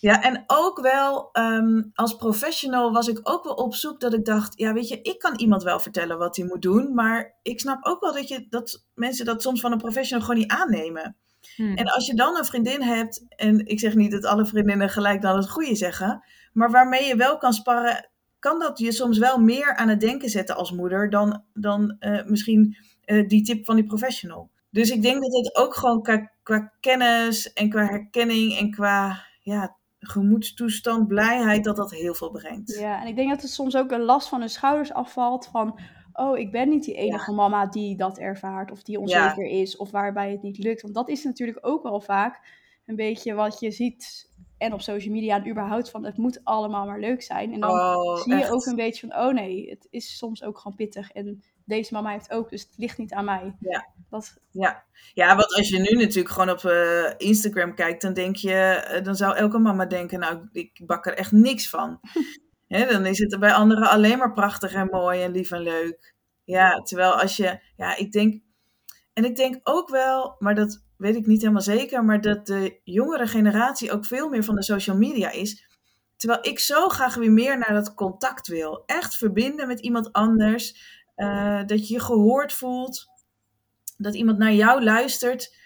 Ja, 0.00 0.22
en 0.22 0.44
ook 0.46 0.80
wel 0.80 1.28
ehm, 1.32 1.82
als 1.94 2.16
professional 2.16 2.92
was 2.92 3.08
ik 3.08 3.20
ook 3.22 3.44
wel 3.44 3.54
op 3.54 3.74
zoek 3.74 4.00
dat 4.00 4.14
ik 4.14 4.24
dacht, 4.24 4.58
ja, 4.58 4.72
weet 4.72 4.88
je, 4.88 5.02
ik 5.02 5.18
kan 5.18 5.36
iemand 5.36 5.62
wel 5.62 5.80
vertellen 5.80 6.18
wat 6.18 6.36
hij 6.36 6.46
moet 6.46 6.62
doen, 6.62 6.94
maar 6.94 7.38
ik 7.42 7.60
snap 7.60 7.84
ook 7.84 8.00
wel 8.00 8.12
dat, 8.12 8.28
je, 8.28 8.46
dat 8.48 8.86
mensen 8.94 9.24
dat 9.24 9.42
soms 9.42 9.60
van 9.60 9.72
een 9.72 9.78
professional 9.78 10.26
gewoon 10.26 10.40
niet 10.40 10.50
aannemen. 10.50 11.16
Hmm. 11.56 11.76
En 11.76 11.86
als 11.86 12.06
je 12.06 12.14
dan 12.14 12.36
een 12.36 12.44
vriendin 12.44 12.82
hebt, 12.82 13.24
en 13.28 13.66
ik 13.66 13.80
zeg 13.80 13.94
niet 13.94 14.10
dat 14.10 14.24
alle 14.24 14.46
vriendinnen 14.46 14.88
gelijk 14.88 15.22
dan 15.22 15.36
het 15.36 15.50
goede 15.50 15.74
zeggen, 15.74 16.24
maar 16.52 16.70
waarmee 16.70 17.04
je 17.04 17.16
wel 17.16 17.38
kan 17.38 17.52
sparren, 17.52 18.10
kan 18.38 18.58
dat 18.58 18.78
je 18.78 18.92
soms 18.92 19.18
wel 19.18 19.38
meer 19.38 19.76
aan 19.76 19.88
het 19.88 20.00
denken 20.00 20.28
zetten 20.28 20.56
als 20.56 20.72
moeder 20.72 21.10
dan, 21.10 21.44
dan 21.52 21.96
eh, 21.98 22.24
misschien 22.24 22.76
eh, 23.04 23.28
die 23.28 23.42
tip 23.42 23.64
van 23.64 23.76
die 23.76 23.86
professional. 23.86 24.50
Dus 24.70 24.90
ik 24.90 25.02
denk 25.02 25.22
dat 25.22 25.32
het 25.32 25.56
ook 25.56 25.74
gewoon 25.74 26.02
qua, 26.02 26.32
qua 26.42 26.72
kennis 26.80 27.52
en 27.52 27.70
qua 27.70 27.84
herkenning 27.84 28.58
en 28.58 28.70
qua 28.70 29.26
ja, 29.40 29.76
gemoedstoestand, 29.98 31.08
blijheid, 31.08 31.64
dat 31.64 31.76
dat 31.76 31.90
heel 31.90 32.14
veel 32.14 32.30
brengt. 32.30 32.78
Ja, 32.78 33.00
en 33.00 33.06
ik 33.06 33.16
denk 33.16 33.30
dat 33.30 33.42
het 33.42 33.50
soms 33.50 33.76
ook 33.76 33.90
een 33.90 34.04
last 34.04 34.28
van 34.28 34.40
hun 34.40 34.48
schouders 34.48 34.92
afvalt 34.92 35.46
van, 35.46 35.78
oh, 36.12 36.38
ik 36.38 36.50
ben 36.50 36.68
niet 36.68 36.84
die 36.84 36.94
enige 36.94 37.32
mama 37.32 37.66
die 37.66 37.96
dat 37.96 38.18
ervaart 38.18 38.70
of 38.70 38.82
die 38.82 39.00
onzeker 39.00 39.46
is 39.46 39.76
of 39.76 39.90
waarbij 39.90 40.30
het 40.30 40.42
niet 40.42 40.58
lukt. 40.58 40.82
Want 40.82 40.94
dat 40.94 41.08
is 41.08 41.24
natuurlijk 41.24 41.58
ook 41.60 41.82
wel 41.82 42.00
vaak 42.00 42.58
een 42.86 42.96
beetje 42.96 43.34
wat 43.34 43.60
je 43.60 43.70
ziet 43.70 44.28
en 44.58 44.72
op 44.72 44.80
social 44.80 45.14
media 45.14 45.36
en 45.36 45.50
überhaupt 45.50 45.90
van 45.90 46.04
het 46.04 46.16
moet 46.16 46.40
allemaal 46.44 46.86
maar 46.86 47.00
leuk 47.00 47.22
zijn. 47.22 47.52
En 47.52 47.60
dan 47.60 47.70
Oh, 47.70 48.16
zie 48.16 48.34
je 48.34 48.40
echt. 48.40 48.50
ook 48.50 48.66
een 48.66 48.76
beetje 48.76 49.08
van, 49.08 49.18
oh 49.18 49.32
nee, 49.32 49.70
het 49.70 49.86
is 49.90 50.16
soms 50.16 50.42
ook 50.42 50.58
gewoon 50.58 50.76
pittig 50.76 51.10
en 51.12 51.42
deze 51.64 51.94
mama 51.94 52.10
heeft 52.10 52.30
ook, 52.30 52.50
dus 52.50 52.60
het 52.62 52.74
ligt 52.76 52.98
niet 52.98 53.12
aan 53.12 53.24
mij. 53.24 53.56
Ja. 53.60 53.86
Dat, 54.10 54.36
Ja. 54.50 54.84
ja, 55.14 55.36
want 55.36 55.54
als 55.54 55.68
je 55.68 55.78
nu 55.78 55.96
natuurlijk 55.96 56.34
gewoon 56.34 56.50
op 56.50 56.64
eh, 56.64 57.14
Instagram 57.16 57.74
kijkt, 57.74 58.02
dan 58.02 58.14
denk 58.14 58.36
je, 58.36 58.54
eh, 58.54 59.04
dan 59.04 59.16
zou 59.16 59.36
elke 59.36 59.58
mama 59.58 59.86
denken, 59.86 60.18
nou, 60.18 60.48
ik 60.52 60.80
bak 60.86 61.06
er 61.06 61.14
echt 61.14 61.32
niks 61.32 61.68
van. 61.68 62.00
Dan 62.70 63.06
is 63.06 63.18
het 63.18 63.40
bij 63.40 63.52
anderen 63.52 63.88
alleen 63.90 64.18
maar 64.18 64.32
prachtig 64.32 64.72
en 64.72 64.88
mooi 64.90 65.22
en 65.22 65.32
lief 65.32 65.50
en 65.50 65.62
leuk. 65.62 66.14
Ja, 66.44 66.82
terwijl 66.82 67.12
als 67.20 67.36
je, 67.36 67.60
ja, 67.76 67.96
ik 67.96 68.12
denk, 68.12 68.42
en 69.12 69.24
ik 69.24 69.36
denk 69.36 69.60
ook 69.62 69.88
wel, 69.88 70.36
maar 70.38 70.54
dat 70.54 70.84
weet 70.96 71.16
ik 71.16 71.26
niet 71.26 71.40
helemaal 71.40 71.62
zeker, 71.62 72.04
maar 72.04 72.20
dat 72.20 72.46
de 72.46 72.80
jongere 72.84 73.26
generatie 73.26 73.92
ook 73.92 74.04
veel 74.04 74.28
meer 74.28 74.44
van 74.44 74.54
de 74.54 74.62
social 74.62 74.96
media 74.96 75.30
is. 75.30 75.68
Terwijl 76.16 76.46
ik 76.46 76.58
zo 76.58 76.88
graag 76.88 77.14
weer 77.14 77.32
meer 77.32 77.58
naar 77.58 77.72
dat 77.72 77.94
contact 77.94 78.48
wil. 78.48 78.82
Echt 78.86 79.16
verbinden 79.16 79.66
met 79.66 79.80
iemand 79.80 80.12
anders. 80.12 80.98
eh, 81.14 81.60
dat 81.66 81.88
je 81.88 81.94
je 81.94 82.00
gehoord 82.00 82.52
voelt 82.52 83.06
dat 83.96 84.14
iemand 84.14 84.38
naar 84.38 84.52
jou 84.52 84.82
luistert. 84.82 85.56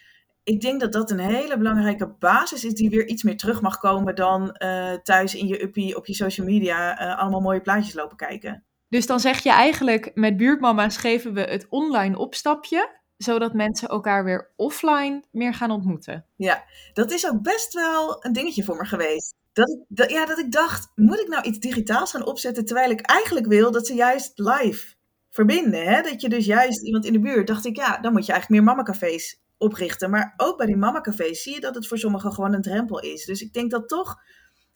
Ik 0.45 0.61
denk 0.61 0.81
dat 0.81 0.93
dat 0.93 1.11
een 1.11 1.19
hele 1.19 1.57
belangrijke 1.57 2.07
basis 2.19 2.65
is 2.65 2.75
die 2.75 2.91
weer 2.91 3.07
iets 3.07 3.23
meer 3.23 3.37
terug 3.37 3.61
mag 3.61 3.79
komen 3.79 4.15
dan 4.15 4.53
eh, 4.53 4.93
thuis 4.93 5.35
in 5.35 5.47
je 5.47 5.63
uppie 5.63 5.97
op 5.97 6.07
je 6.07 6.15
social 6.15 6.47
media 6.47 6.99
eh, 6.99 7.19
allemaal 7.19 7.41
mooie 7.41 7.61
plaatjes 7.61 7.95
lopen 7.95 8.17
kijken. 8.17 8.65
Dus 8.89 9.07
dan 9.07 9.21
zeg 9.21 9.43
je 9.43 9.51
eigenlijk, 9.51 10.11
met 10.15 10.37
buurtmama's 10.37 10.97
geven 10.97 11.35
we 11.35 11.41
het 11.41 11.67
online 11.69 12.19
opstapje, 12.19 13.01
zodat 13.17 13.55
mensen 13.55 13.89
elkaar 13.89 14.25
weer 14.25 14.53
offline 14.57 15.23
meer 15.31 15.55
gaan 15.55 15.71
ontmoeten. 15.71 16.27
Dat 16.93 17.11
is 17.11 17.27
ook 17.27 17.43
best 17.43 17.75
wel 17.75 18.25
een 18.25 18.33
dingetje 18.33 18.65
voor 18.65 18.77
me 18.77 18.85
geweest. 18.85 19.35
Dat 19.53 19.69
ik, 19.69 19.79
dat, 19.89 20.11
ja, 20.11 20.27
dat 20.27 20.39
ik 20.39 20.53
dacht, 20.53 20.93
moet 20.95 21.21
ik 21.21 21.29
nou 21.29 21.43
iets 21.43 21.59
digitaals 21.59 22.11
gaan 22.11 22.27
opzetten 22.27 22.65
terwijl 22.65 22.91
ik 22.91 23.01
eigenlijk 23.01 23.47
wil 23.47 23.71
dat 23.71 23.87
ze 23.87 23.95
juist 23.95 24.39
live 24.39 24.95
verbinden. 25.31 25.85
Hè? 25.85 26.03
Dat 26.03 26.21
je 26.21 26.29
dus 26.29 26.47
juist 26.47 26.83
iemand 26.83 27.05
in 27.05 27.13
de 27.13 27.21
buurt, 27.21 27.47
dacht 27.47 27.67
ik, 27.67 27.77
ja, 27.77 27.99
dan 27.99 28.13
moet 28.13 28.27
je 28.27 28.33
eigenlijk 28.33 28.63
meer 28.63 28.75
mamacafés 28.75 29.43
oprichten. 29.65 30.11
Maar 30.11 30.35
ook 30.37 30.57
bij 30.57 30.67
die 30.67 30.77
mamacafés 30.77 31.43
zie 31.43 31.55
je 31.55 31.61
dat 31.61 31.75
het 31.75 31.87
voor 31.87 31.99
sommigen 31.99 32.33
gewoon 32.33 32.55
een 32.55 32.63
drempel 32.63 33.01
is. 33.01 33.25
Dus 33.25 33.41
ik 33.41 33.53
denk 33.53 33.71
dat 33.71 33.89
toch 33.89 34.17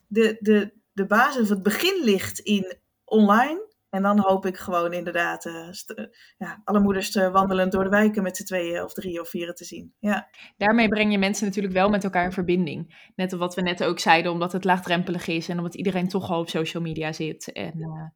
de, 0.07 0.37
de, 0.41 0.73
de 0.93 1.07
basis 1.07 1.43
of 1.43 1.49
het 1.49 1.63
begin 1.63 2.05
ligt 2.05 2.39
in 2.39 2.77
online. 3.05 3.67
En 3.91 4.03
dan 4.03 4.19
hoop 4.19 4.47
ik 4.47 4.57
gewoon 4.57 4.93
inderdaad 4.93 5.47
eh, 5.47 6.05
ja, 6.39 6.61
alle 6.65 6.81
moeders 6.81 7.15
eh, 7.15 7.33
wandelend 7.33 7.73
door 7.73 7.85
de 7.85 7.91
wijken 7.91 8.23
met 8.23 8.37
z'n 8.37 8.45
tweeën 8.45 8.83
of 8.83 8.93
drieën 8.93 9.21
of 9.21 9.29
vieren 9.29 9.55
te 9.55 9.65
zien. 9.65 9.95
Ja, 9.99 10.29
Daarmee 10.57 10.89
breng 10.89 11.13
je 11.13 11.19
mensen 11.19 11.47
natuurlijk 11.47 11.75
wel 11.75 11.89
met 11.89 12.05
elkaar 12.05 12.25
in 12.25 12.33
verbinding. 12.33 13.11
Net 13.17 13.33
wat 13.33 13.55
we 13.55 13.63
net 13.63 13.85
ook 13.85 13.99
zeiden, 13.99 14.33
omdat 14.33 14.53
het 14.53 14.65
laagdrempelig 14.65 15.27
is 15.27 15.49
en 15.49 15.57
omdat 15.57 15.75
iedereen 15.75 16.09
toch 16.09 16.31
al 16.31 16.41
op 16.41 16.49
social 16.49 16.83
media 16.83 17.13
zit. 17.13 17.53
En, 17.53 17.73
eh, 17.81 18.07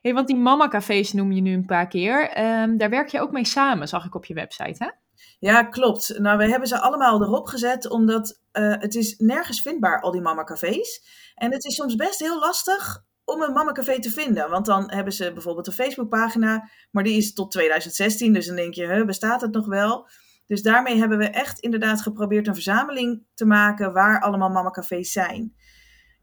hey, 0.00 0.14
want 0.14 0.26
die 0.26 0.36
mama-cafés 0.36 1.12
noem 1.12 1.32
je 1.32 1.40
nu 1.40 1.52
een 1.52 1.66
paar 1.66 1.88
keer. 1.88 2.30
Ehm, 2.30 2.76
daar 2.76 2.90
werk 2.90 3.08
je 3.08 3.20
ook 3.20 3.32
mee 3.32 3.46
samen, 3.46 3.88
zag 3.88 4.04
ik 4.04 4.14
op 4.14 4.24
je 4.24 4.34
website, 4.34 4.84
hè? 4.84 4.90
Ja, 5.38 5.62
klopt. 5.62 6.18
Nou, 6.18 6.38
we 6.38 6.48
hebben 6.48 6.68
ze 6.68 6.80
allemaal 6.80 7.22
erop 7.22 7.46
gezet, 7.46 7.88
omdat 7.88 8.40
eh, 8.52 8.74
het 8.78 8.94
is 8.94 9.14
nergens 9.18 9.62
vindbaar, 9.62 10.00
al 10.00 10.10
die 10.10 10.20
mamacafés. 10.20 11.02
En 11.34 11.52
het 11.52 11.64
is 11.64 11.74
soms 11.74 11.94
best 11.94 12.18
heel 12.18 12.38
lastig 12.38 13.04
om 13.24 13.42
een 13.42 13.52
mamacafé 13.52 14.00
te 14.00 14.10
vinden. 14.10 14.50
Want 14.50 14.66
dan 14.66 14.92
hebben 14.92 15.12
ze 15.12 15.32
bijvoorbeeld 15.32 15.66
een 15.66 15.72
Facebookpagina, 15.72 16.70
maar 16.90 17.04
die 17.04 17.16
is 17.16 17.32
tot 17.32 17.50
2016. 17.50 18.32
Dus 18.32 18.46
dan 18.46 18.56
denk 18.56 18.74
je, 18.74 19.04
bestaat 19.04 19.40
het 19.40 19.52
nog 19.52 19.66
wel? 19.66 20.08
Dus 20.46 20.62
daarmee 20.62 20.96
hebben 20.96 21.18
we 21.18 21.28
echt 21.28 21.58
inderdaad 21.58 22.02
geprobeerd 22.02 22.46
een 22.46 22.54
verzameling 22.54 23.26
te 23.34 23.44
maken 23.44 23.92
waar 23.92 24.20
allemaal 24.20 24.50
mamacafés 24.50 25.12
zijn. 25.12 25.54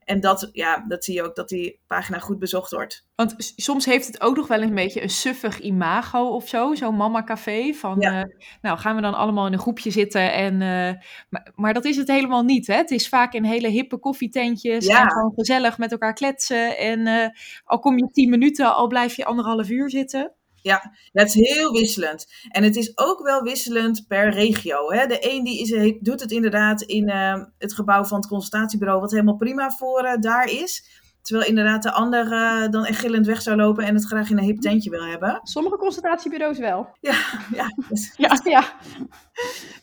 En 0.08 0.20
dat, 0.20 0.50
ja, 0.52 0.86
dat 0.88 1.04
zie 1.04 1.14
je 1.14 1.24
ook 1.24 1.36
dat 1.36 1.50
die 1.50 1.80
pagina 1.88 2.20
goed 2.20 2.40
bezocht 2.40 2.72
wordt. 2.72 3.06
Want 3.16 3.36
soms 3.56 3.86
heeft 3.86 4.08
het 4.08 4.22
ook 4.22 4.36
nog 4.36 4.48
wel 4.48 4.62
een 4.62 4.74
beetje 4.76 5.02
een 5.02 5.10
suffig 5.10 5.60
imago 5.60 6.28
of 6.28 6.48
zo, 6.48 6.76
zo'n 6.76 6.96
mama-café. 6.96 7.74
Van, 7.74 7.96
Ja. 8.00 8.22
eh, 8.22 8.36
nou 8.62 8.78
gaan 8.78 8.96
we 8.96 9.02
dan 9.02 9.14
allemaal 9.14 9.46
in 9.48 9.54
een 9.54 9.60
groepje 9.60 9.92
zitten. 9.92 10.34
En, 10.34 10.54
eh, 10.54 11.02
maar, 11.30 11.52
maar 11.56 11.74
dat 11.74 11.86
is 11.86 11.98
het 11.98 12.08
helemaal 12.08 12.44
niet, 12.44 12.68
hè? 12.68 12.76
Het 12.76 12.92
is 12.92 13.10
vaak 13.10 13.34
in 13.34 13.44
hele 13.44 13.68
hippe 13.68 13.98
koffietentjes 13.98 14.86
Ja. 14.86 15.02
en 15.04 15.12
gewoon 15.12 15.34
gezellig 15.36 15.78
met 15.78 15.92
elkaar 15.92 16.14
kletsen. 16.14 16.78
En 16.78 17.08
eh, 17.08 17.30
al 17.66 17.80
kom 17.80 17.98
je 17.98 18.10
tien 18.12 18.30
minuten, 18.30 18.76
al 18.76 18.88
blijf 18.88 19.16
je 19.16 19.26
anderhalf 19.26 19.70
uur 19.70 19.90
zitten. 19.90 20.32
Ja, 20.62 20.92
het 21.12 21.28
is 21.28 21.34
heel 21.50 21.72
wisselend. 21.72 22.26
En 22.50 22.64
het 22.64 22.76
is 22.76 22.92
ook 22.98 23.22
wel 23.24 23.42
wisselend 23.42 24.06
per 24.08 24.30
regio. 24.30 24.92
Hè? 24.92 25.06
De 25.08 25.18
een 25.32 25.44
die 25.44 25.62
is, 25.62 25.94
doet 26.00 26.20
het 26.22 26.32
inderdaad 26.32 26.82
in 26.82 27.10
eh, 27.10 27.44
het 27.58 27.74
gebouw 27.74 28.04
van 28.04 28.18
het 28.20 28.28
consultatiebureau, 28.28 29.00
wat 29.02 29.12
helemaal 29.12 29.36
prima 29.36 29.70
voor 29.72 30.00
eh, 30.04 30.20
daar 30.20 30.50
is. 30.50 30.84
Terwijl 31.22 31.48
inderdaad 31.50 31.84
de 31.84 31.92
ander 31.92 32.32
eh, 32.32 32.70
dan 32.70 32.86
echt 32.86 33.00
gillend 33.00 33.26
weg 33.26 33.42
zou 33.42 33.58
lopen 33.58 33.84
en 33.86 33.96
het 33.96 34.06
graag 34.06 34.30
in 34.30 34.38
een 34.38 34.44
hip 34.44 34.60
tentje 34.62 34.90
wil 34.90 35.06
hebben. 35.06 35.40
sommige 35.44 35.78
consultatiebureaus 35.78 36.58
wel. 36.58 36.90
Ja, 37.00 37.16
ja, 37.54 37.66
dus- 37.90 38.14
Ja, 38.18 38.40
Ja, 38.44 38.64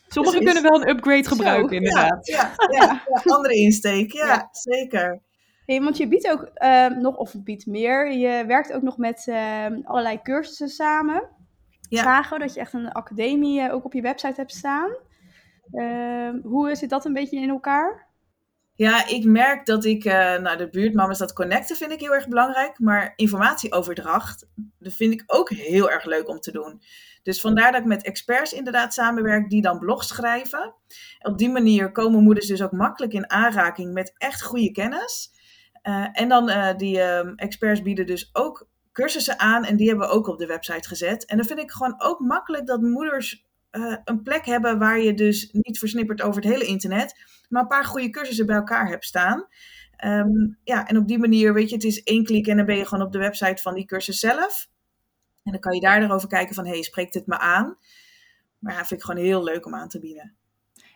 sommigen 0.08 0.40
Precies. 0.40 0.52
kunnen 0.52 0.62
wel 0.62 0.82
een 0.82 0.88
upgrade 0.88 1.22
Zo, 1.24 1.28
gebruiken, 1.30 1.76
inderdaad. 1.76 2.26
ja, 2.26 2.54
ja, 2.70 3.02
ja, 3.14 3.22
andere 3.24 3.54
insteek. 3.54 4.12
Ja. 4.12 4.48
zeker. 4.52 5.22
Hey, 5.66 5.80
want 5.80 5.96
je 5.96 6.08
biedt 6.08 6.30
ook 6.30 6.50
ehm, 6.54 7.00
nog, 7.00 7.16
of 7.16 7.34
biedt 7.36 7.66
meer, 7.66 8.12
je 8.12 8.44
werkt 8.46 8.72
ook 8.72 8.82
nog 8.82 8.96
met 8.96 9.24
ehm, 9.28 9.80
allerlei 9.84 10.22
cursussen 10.22 10.68
samen. 10.68 11.28
Ja. 11.88 12.26
We 12.30 12.38
dat 12.38 12.54
je 12.54 12.60
echt 12.60 12.72
een 12.72 12.92
academie 12.92 13.60
eh, 13.60 13.74
ook 13.74 13.84
op 13.84 13.92
je 13.92 14.02
website 14.02 14.40
hebt 14.40 14.54
staan. 14.54 14.90
Ehm, 15.72 16.40
hoe 16.42 16.74
zit 16.74 16.90
dat 16.90 17.04
een 17.04 17.12
beetje 17.12 17.40
in 17.40 17.48
elkaar? 17.48 18.12
Ja, 18.76 19.06
ik 19.06 19.24
merk 19.24 19.66
dat 19.66 19.84
ik, 19.84 20.04
nou 20.04 20.56
de 20.56 20.68
buurtmama's, 20.70 21.18
dat 21.18 21.32
connecten 21.32 21.76
vind 21.76 21.92
ik 21.92 22.00
heel 22.00 22.14
erg 22.14 22.28
belangrijk. 22.28 22.78
Maar 22.78 23.12
informatieoverdracht, 23.16 24.46
dat 24.78 24.92
vind 24.92 25.12
ik 25.12 25.22
ook 25.26 25.50
heel 25.50 25.90
erg 25.90 26.04
leuk 26.04 26.28
om 26.28 26.40
te 26.40 26.52
doen. 26.52 26.80
Dus 27.22 27.40
vandaar 27.40 27.72
dat 27.72 27.80
ik 27.80 27.86
met 27.86 28.04
experts 28.04 28.52
inderdaad 28.52 28.94
samenwerk 28.94 29.50
die 29.50 29.62
dan 29.62 29.78
blogs 29.78 30.08
schrijven. 30.08 30.74
Op 31.18 31.38
die 31.38 31.50
manier 31.50 31.92
komen 31.92 32.22
moeders 32.22 32.46
dus 32.46 32.62
ook 32.62 32.72
makkelijk 32.72 33.12
in 33.12 33.30
aanraking 33.30 33.92
met 33.92 34.14
echt 34.16 34.42
goede 34.42 34.72
kennis. 34.72 35.30
Eh, 35.84 36.06
en 36.12 36.28
dan 36.28 36.48
eh, 36.48 36.76
die 36.76 37.00
eh, 37.00 37.32
experts 37.36 37.82
bieden 37.82 38.06
dus 38.06 38.30
ook 38.32 38.68
cursussen 38.92 39.38
aan 39.38 39.64
en 39.64 39.76
die 39.76 39.88
hebben 39.88 40.08
we 40.08 40.14
ook 40.14 40.26
op 40.26 40.38
de 40.38 40.46
website 40.46 40.88
gezet. 40.88 41.24
En 41.24 41.36
dan 41.36 41.46
vind 41.46 41.58
ik 41.58 41.70
gewoon 41.70 41.94
ook 41.98 42.20
makkelijk 42.20 42.66
dat 42.66 42.80
moeders 42.80 43.44
eh, 43.70 43.96
een 44.04 44.22
plek 44.22 44.46
hebben 44.46 44.78
waar 44.78 45.00
je 45.00 45.14
dus 45.14 45.48
niet 45.52 45.78
versnippert 45.78 46.22
over 46.22 46.42
het 46.42 46.50
hele 46.50 46.64
internet, 46.64 47.14
maar 47.48 47.62
een 47.62 47.68
paar 47.68 47.84
goede 47.84 48.10
cursussen 48.10 48.46
bij 48.46 48.56
elkaar 48.56 48.88
hebt 48.88 49.04
staan. 49.04 49.46
Ehm, 49.96 50.28
ja, 50.64 50.86
en 50.86 50.96
op 50.96 51.08
die 51.08 51.18
manier, 51.18 51.54
weet 51.54 51.68
je, 51.68 51.74
het 51.74 51.84
is 51.84 52.02
één 52.02 52.24
klik 52.24 52.46
en 52.46 52.56
dan 52.56 52.66
ben 52.66 52.76
je 52.76 52.86
gewoon 52.86 53.06
op 53.06 53.12
de 53.12 53.18
website 53.18 53.62
van 53.62 53.74
die 53.74 53.84
cursus 53.84 54.18
zelf. 54.18 54.68
En 55.42 55.52
dan 55.52 55.60
kan 55.60 55.74
je 55.74 55.80
daar 55.80 56.02
erover 56.02 56.28
kijken 56.28 56.54
van, 56.54 56.64
hé, 56.64 56.72
hey, 56.72 56.82
spreekt 56.82 57.12
dit 57.12 57.26
me 57.26 57.38
aan? 57.38 57.76
Maar 58.58 58.72
ja, 58.72 58.84
vind 58.84 59.00
ik 59.00 59.06
gewoon 59.06 59.24
heel 59.24 59.44
leuk 59.44 59.66
om 59.66 59.74
aan 59.74 59.88
te 59.88 60.00
bieden. 60.00 60.34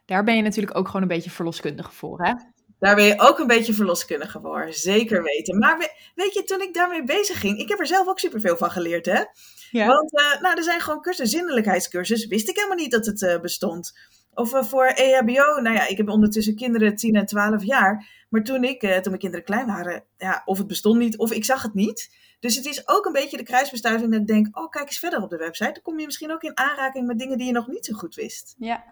Daar 0.05 0.24
ben 0.24 0.37
je 0.37 0.42
natuurlijk 0.42 0.77
ook 0.77 0.87
gewoon 0.87 1.03
een 1.03 1.09
beetje 1.09 1.31
verloskundige 1.31 1.92
voor, 1.92 2.24
hè? 2.24 2.33
Daar 2.79 2.95
ben 2.95 3.05
je 3.05 3.14
ook 3.21 3.38
een 3.38 3.47
beetje 3.47 3.73
verloskundige 3.75 4.41
voor, 4.41 4.67
zeker 4.71 5.23
weten. 5.23 5.59
Maar 5.59 5.79
we- 5.79 5.93
weet 6.14 6.35
je, 6.35 6.45
toen 6.45 6.61
ik 6.61 6.75
daarmee 6.75 7.05
bezig 7.05 7.41
ging, 7.41 7.59
ik 7.59 7.69
heb 7.69 7.79
er 7.81 7.87
zelf 7.87 8.07
ook 8.09 8.19
superveel 8.19 8.57
van 8.57 8.71
geleerd, 8.71 9.07
hè? 9.07 9.23
Ja. 9.71 9.87
Want 9.87 10.12
eh, 10.21 10.41
nou, 10.41 10.57
er 10.57 10.62
zijn 10.62 10.81
gewoon 10.81 11.01
cursussen, 11.01 11.38
zinnelijkheidscursus, 11.38 12.27
wist 12.27 12.49
ik 12.49 12.57
helemaal 12.57 12.77
niet 12.77 12.91
dat 12.91 13.07
het 13.07 13.23
eh, 13.23 13.41
bestond. 13.41 13.99
Of 14.35 14.55
eh, 14.55 14.64
voor 14.64 14.85
EHBO, 14.87 15.61
nou 15.61 15.75
ja, 15.75 15.87
ik 15.87 15.97
heb 15.97 16.09
ondertussen 16.09 16.55
kinderen 16.57 16.97
10 16.97 17.14
en 17.14 17.27
12 17.27 17.64
jaar. 17.64 18.25
Maar 18.29 18.43
toen, 18.43 18.64
ik, 18.64 18.81
toen 18.81 19.01
mijn 19.05 19.19
kinderen 19.19 19.45
klein 19.45 19.67
waren, 19.67 20.05
ja, 20.17 20.43
of 20.45 20.59
het 20.59 20.67
bestond 20.67 20.99
niet, 20.99 21.19
of 21.19 21.33
ik 21.33 21.45
zag 21.45 21.62
het 21.62 21.75
niet. 21.75 22.11
Dus 22.41 22.57
het 22.57 22.67
is 22.67 22.88
ook 22.88 23.05
een 23.07 23.12
beetje 23.12 23.37
de 23.37 23.43
kruisbestuiving 23.43 24.11
dat 24.12 24.21
ik 24.21 24.27
denk, 24.27 24.59
oh, 24.59 24.71
kijk 24.71 24.87
eens 24.87 24.99
verder 24.99 25.23
op 25.23 25.31
de 25.31 25.37
website. 25.37 25.73
Dan 25.73 25.83
kom 25.83 25.99
je 25.99 26.05
misschien 26.07 26.33
ook 26.33 26.43
in 26.43 26.59
aanraking 26.59 27.07
met 27.07 27.19
dingen 27.19 27.38
die 27.38 27.47
je 27.47 27.53
nog 27.53 27.67
niet 27.67 27.87
zo 27.87 27.95
goed 27.95 28.14
wist. 28.14 28.55
Ja, 28.59 28.85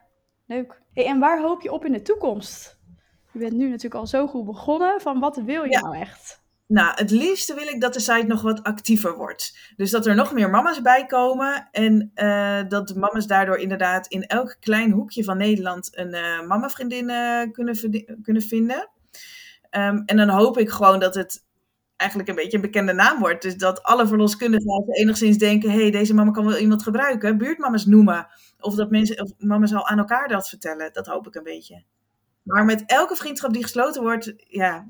leuk. 0.46 0.80
Hey, 0.92 1.04
en 1.06 1.18
waar 1.18 1.40
hoop 1.40 1.60
je 1.62 1.72
op 1.72 1.84
in 1.84 1.92
de 1.92 2.02
toekomst? 2.02 2.75
Je 3.38 3.42
bent 3.44 3.56
nu 3.56 3.68
natuurlijk 3.68 3.94
al 3.94 4.06
zo 4.06 4.26
goed 4.26 4.44
begonnen. 4.44 5.00
Van 5.00 5.20
wat 5.20 5.36
wil 5.36 5.64
je 5.64 5.70
Ja. 5.70 5.80
nou 5.80 5.96
echt? 5.96 6.44
Nou, 6.68 6.92
het 6.94 7.10
liefste 7.10 7.54
wil 7.54 7.66
ik 7.66 7.80
dat 7.80 7.94
de 7.94 8.00
site 8.00 8.26
nog 8.26 8.42
wat 8.42 8.62
actiever 8.62 9.16
wordt. 9.16 9.72
Dus 9.76 9.90
dat 9.90 10.06
er 10.06 10.14
nog 10.14 10.32
meer 10.32 10.50
mama's 10.50 10.82
bij 10.82 11.06
komen. 11.06 11.68
En 11.72 12.10
eh, 12.14 12.60
dat 12.68 12.88
de 12.88 12.98
mama's 12.98 13.26
daardoor 13.26 13.56
inderdaad 13.56 14.06
in 14.06 14.22
elk 14.22 14.56
klein 14.60 14.90
hoekje 14.90 15.24
van 15.24 15.36
Nederland 15.36 15.98
een 15.98 16.14
eh 16.14 16.46
mamavriendin 16.46 17.10
eh, 17.10 17.52
kunnen, 17.52 17.76
kunnen 18.22 18.42
vinden. 18.42 18.88
Ehm, 19.70 20.02
en 20.06 20.16
dan 20.16 20.28
hoop 20.28 20.58
ik 20.58 20.70
gewoon 20.70 20.98
dat 20.98 21.14
het 21.14 21.44
eigenlijk 21.96 22.30
een 22.30 22.36
beetje 22.36 22.56
een 22.56 22.62
bekende 22.62 22.92
naam 22.92 23.18
wordt. 23.18 23.42
Dus 23.42 23.56
dat 23.56 23.82
alle 23.82 24.06
verloskundigen 24.06 24.84
enigszins 24.92 25.38
denken... 25.38 25.70
hé, 25.70 25.80
hey, 25.80 25.90
deze 25.90 26.14
mama 26.14 26.30
kan 26.30 26.46
wel 26.46 26.58
iemand 26.58 26.82
gebruiken. 26.82 27.38
Buurtmama's 27.38 27.86
noemen. 27.86 28.26
Of 28.60 28.74
dat 28.74 28.90
mensen, 28.90 29.22
of 29.22 29.30
mama's 29.38 29.74
al 29.74 29.86
aan 29.86 29.98
elkaar 29.98 30.28
dat 30.28 30.48
vertellen. 30.48 30.92
Dat 30.92 31.06
hoop 31.06 31.26
ik 31.26 31.34
een 31.34 31.42
beetje. 31.42 31.84
Maar 32.46 32.64
met 32.64 32.82
elke 32.86 33.16
vriendschap 33.16 33.52
die 33.52 33.62
gesloten 33.62 34.02
wordt... 34.02 34.34
ja, 34.36 34.86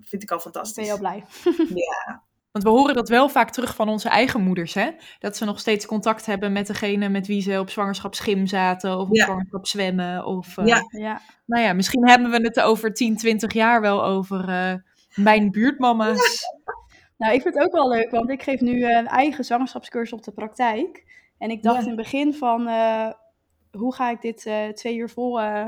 vind 0.00 0.22
ik 0.22 0.30
al 0.30 0.36
Ben 0.36 0.52
fantastisch. 0.52 0.86
je 0.86 0.92
al 0.92 0.98
blij? 0.98 1.24
Want 2.52 2.64
we 2.64 2.70
horen 2.70 2.94
dat 2.94 3.08
wel 3.08 3.28
vaak 3.28 3.50
terug 3.50 3.74
van 3.74 3.88
onze 3.88 4.08
eigen 4.08 4.40
moeders, 4.42 4.74
hè? 4.74 4.90
Dat 5.18 5.36
ze 5.36 5.44
nog 5.44 5.58
steeds 5.60 5.86
contact 5.86 6.26
hebben 6.26 6.52
met 6.52 6.66
degene 6.66 7.08
met 7.08 7.26
wie 7.26 7.42
ze 7.42 7.58
op 7.60 7.70
zwangerschapsschim 7.70 8.46
zaten 8.46 8.98
of 8.98 9.08
op 9.08 9.14
Ja. 9.16 9.24
zwangerschap 9.24 9.66
zwemmen. 9.66 10.24
Of, 10.24 10.56
eh, 10.58 10.66
Ja. 10.66 10.82
Ja. 10.90 11.20
Nou 11.46 11.62
ja, 11.64 11.72
misschien 11.72 12.08
hebben 12.08 12.30
we 12.30 12.36
het 12.42 12.60
over 12.60 12.94
10, 12.94 13.16
20 13.16 13.52
jaar 13.52 13.80
wel 13.80 14.04
over 14.04 14.48
eh, 14.48 14.74
mijn 15.14 15.50
buurtmama's. 15.50 16.18
Nou, 17.16 17.34
ik 17.34 17.42
vind 17.42 17.54
het 17.54 17.64
ook 17.64 17.72
wel 17.72 17.88
leuk, 17.88 18.10
want 18.10 18.30
ik 18.30 18.42
geef 18.42 18.60
nu 18.60 18.84
een 18.84 19.06
eigen 19.06 19.44
zwangerschapscursus 19.44 20.18
op 20.18 20.24
de 20.24 20.32
praktijk. 20.32 21.04
En 21.38 21.50
ik 21.50 21.62
dacht 21.62 21.76
Ja. 21.76 21.82
in 21.82 21.86
het 21.88 21.96
begin 21.96 22.34
van, 22.34 22.66
eh, 22.68 23.10
hoe 23.70 23.94
ga 23.94 24.10
ik 24.10 24.20
dit 24.20 24.46
eh, 24.46 24.68
twee 24.68 24.96
uur 24.96 25.08
vol 25.08 25.40
eh, 25.40 25.64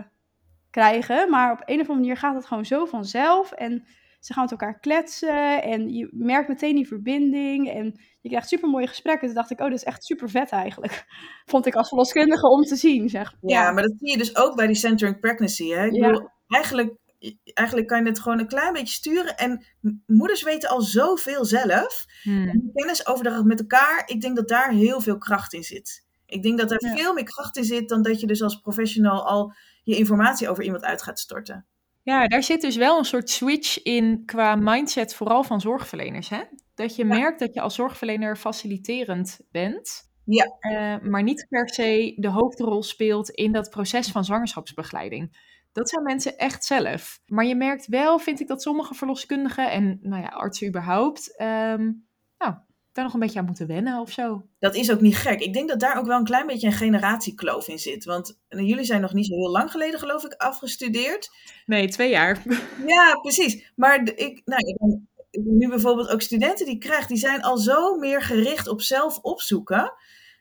krijgen? 0.72 1.30
Maar 1.30 1.52
op 1.52 1.58
een 1.64 1.80
of 1.80 1.88
andere 1.88 1.98
manier 1.98 2.16
gaat 2.16 2.35
het 2.35 2.46
gewoon 2.46 2.64
zo 2.64 2.85
vanzelf. 2.85 3.52
En 3.52 3.85
ze 4.20 4.32
gaan 4.32 4.42
met 4.42 4.50
elkaar 4.52 4.80
kletsen 4.80 5.62
en 5.62 5.92
je 5.94 6.08
merkt 6.12 6.48
meteen 6.48 6.74
die 6.74 6.87
verbinding. 6.87 7.70
En 7.70 8.00
je 8.20 8.28
krijgt 8.28 8.48
super 8.48 8.68
mooie 8.68 8.87
gesprekken. 8.87 9.26
Toen 9.26 9.37
dacht 9.37 9.50
ik, 9.50 9.61
oh, 9.61 9.66
dat 9.66 9.74
is 9.74 9.85
echt 9.85 10.04
super 10.04 10.30
vet 10.30 10.50
eigenlijk. 10.50 11.04
Vond 11.50 11.66
ik 11.66 11.74
als 11.74 11.88
verloskundige 11.88 12.48
om 12.48 12.62
te 12.62 12.76
zien, 12.76 13.08
zeg. 13.08 13.35
Ja, 13.40 13.70
maar 13.72 13.82
dat 13.82 13.94
zie 13.98 14.11
je 14.11 14.18
dus 14.18 14.37
ook 14.37 14.56
bij 14.56 14.66
die 14.66 14.76
centering 14.76 15.20
pregnancy. 15.20 15.68
Hè? 15.68 15.87
Ik 15.87 15.92
Ja. 15.94 16.06
bedoel, 16.11 16.28
eigenlijk, 16.48 16.96
eigenlijk 17.44 17.88
kan 17.88 18.02
je 18.02 18.08
het 18.08 18.20
gewoon 18.20 18.38
een 18.38 18.46
klein 18.46 18.72
beetje 18.72 18.94
sturen. 18.94 19.37
En 19.37 19.64
moeders 20.06 20.42
weten 20.42 20.68
al 20.68 20.80
zoveel 20.82 21.44
zelf. 21.44 22.04
Hmm. 22.22 22.48
En 22.48 22.61
die 22.61 22.70
kennis 22.74 23.06
overdragen 23.06 23.46
met 23.46 23.61
elkaar, 23.61 24.02
ik 24.06 24.20
denk 24.20 24.37
dat 24.37 24.48
daar 24.48 24.70
heel 24.70 25.00
veel 25.00 25.18
kracht 25.18 25.52
in 25.52 25.62
zit. 25.62 26.06
Ik 26.26 26.42
denk 26.42 26.58
dat 26.58 26.68
daar 26.68 26.85
Ja. 26.85 26.96
veel 26.96 27.14
meer 27.14 27.24
kracht 27.24 27.56
in 27.56 27.64
zit 27.64 27.88
dan 27.88 28.02
dat 28.02 28.20
je 28.20 28.26
dus 28.26 28.42
als 28.42 28.56
professional 28.61 29.26
al 29.26 29.54
je 29.83 29.97
informatie 29.97 30.49
over 30.49 30.64
iemand 30.64 30.83
uit 30.85 31.03
gaat 31.03 31.18
storten. 31.18 31.66
Ja, 32.03 32.27
daar 32.27 32.42
zit 32.42 32.61
dus 32.61 32.77
wel 32.77 32.99
een 32.99 33.05
soort 33.05 33.31
switch 33.31 33.83
in 33.83 34.23
qua 34.27 34.55
mindset, 34.57 35.14
vooral 35.14 35.45
van 35.45 35.61
zorgverleners. 35.61 36.29
Hè? 36.29 36.40
Dat 36.75 36.97
je 36.97 37.07
Ja. 37.07 37.14
merkt 37.18 37.38
dat 37.38 37.55
je 37.55 37.61
als 37.61 37.75
zorgverlener 37.75 38.37
faciliterend 38.37 39.40
bent, 39.51 40.11
Ja. 40.25 40.45
eh, 40.61 41.09
maar 41.09 41.23
niet 41.23 41.47
per 41.49 41.68
se 41.68 42.14
de 42.16 42.29
hoofdrol 42.29 42.83
speelt 42.83 43.31
in 43.31 43.53
dat 43.53 43.71
proces 43.71 44.11
van 44.11 44.25
zwangerschapsbegeleiding. 44.25 45.51
Dat 45.73 45.88
zijn 45.88 46.03
mensen 46.03 46.37
echt 46.38 46.64
zelf. 46.64 47.21
Maar 47.27 47.45
je 47.45 47.55
merkt 47.57 47.87
wel, 47.87 48.18
vind 48.18 48.40
ik, 48.40 48.47
dat 48.47 48.62
sommige 48.62 48.95
verloskundigen 48.95 49.71
en 49.71 49.99
nou 50.03 50.23
ja, 50.23 50.29
artsen 50.29 50.68
überhaupt, 50.68 51.37
ehm, 51.37 51.92
nou, 52.38 52.55
daar 52.92 53.05
nog 53.05 53.14
een 53.14 53.20
beetje 53.20 53.38
aan 53.38 53.44
moeten 53.44 53.66
wennen 53.66 54.00
of 54.00 54.11
zo. 54.11 54.46
Dat 54.59 54.74
is 54.74 54.90
ook 54.90 55.00
niet 55.00 55.16
gek. 55.16 55.40
Ik 55.40 55.52
denk 55.52 55.68
dat 55.68 55.81
daar 55.81 55.98
ook 55.98 56.07
wel 56.07 56.18
een 56.18 56.24
klein 56.24 56.46
beetje 56.46 56.66
een 56.66 56.72
generatiekloof 56.72 57.68
in 57.68 57.78
zit. 57.78 58.05
Want 58.05 58.40
eh, 58.48 58.68
jullie 58.68 58.85
zijn 58.85 59.00
nog 59.00 59.12
niet 59.12 59.26
zo 59.26 59.35
heel 59.35 59.50
lang 59.50 59.70
geleden, 59.70 59.98
geloof 59.98 60.24
ik, 60.24 60.33
afgestudeerd. 60.33 61.31
Nee, 61.66 61.88
twee 61.88 62.11
jaar. 62.11 62.42
Ja, 62.87 63.14
precies. 63.22 63.72
Maar 63.76 64.02
ik, 64.14 64.42
nou, 64.44 64.61
ik 64.66 64.76
ben- 64.78 65.09
nu 65.31 65.68
bijvoorbeeld 65.68 66.09
ook 66.09 66.22
studenten 66.22 66.66
die 66.66 66.78
krijg, 66.78 67.07
die 67.07 67.16
zijn 67.16 67.42
al 67.42 67.57
zo 67.57 67.96
meer 67.96 68.22
gericht 68.22 68.68
op 68.68 68.83
zelf 68.83 69.18
opzoeken. 69.18 69.92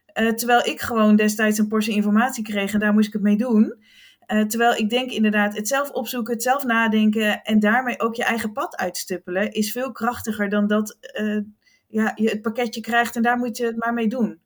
Eh, 0.06 0.28
terwijl 0.28 0.66
ik 0.66 0.82
gewoon 0.82 1.16
destijds 1.16 1.58
een 1.58 1.68
portie 1.68 1.96
informatie 1.96 2.44
kreeg 2.44 2.74
en 2.74 2.80
daar 2.80 2.94
moest 2.94 3.08
ik 3.08 3.14
het 3.14 3.22
mee 3.22 3.38
doen. 3.38 3.84
Eh, 4.20 4.42
terwijl 4.42 4.76
ik 4.76 4.90
denk 4.90 5.12
inderdaad, 5.12 5.56
het 5.56 5.68
zelf 5.68 5.90
opzoeken, 5.90 6.34
het 6.34 6.44
zelf 6.44 6.64
nadenken 6.64 7.42
en 7.42 7.60
daarmee 7.60 8.00
ook 8.00 8.16
je 8.16 8.24
eigen 8.24 8.52
pad 8.52 8.76
uitstippelen, 8.76 9.52
is 9.52 9.72
veel 9.72 9.92
krachtiger 9.92 10.50
dan 10.50 10.68
dat 10.68 10.98
ja, 11.92 12.12
je 12.16 12.30
het 12.30 12.42
pakketje 12.42 12.82
krijgt 12.82 13.16
en 13.16 13.22
daar 13.22 13.38
moet 13.38 13.58
je 13.58 13.66
het 13.66 13.78
maar 13.78 13.94
mee 13.94 14.08
doen. 14.08 14.42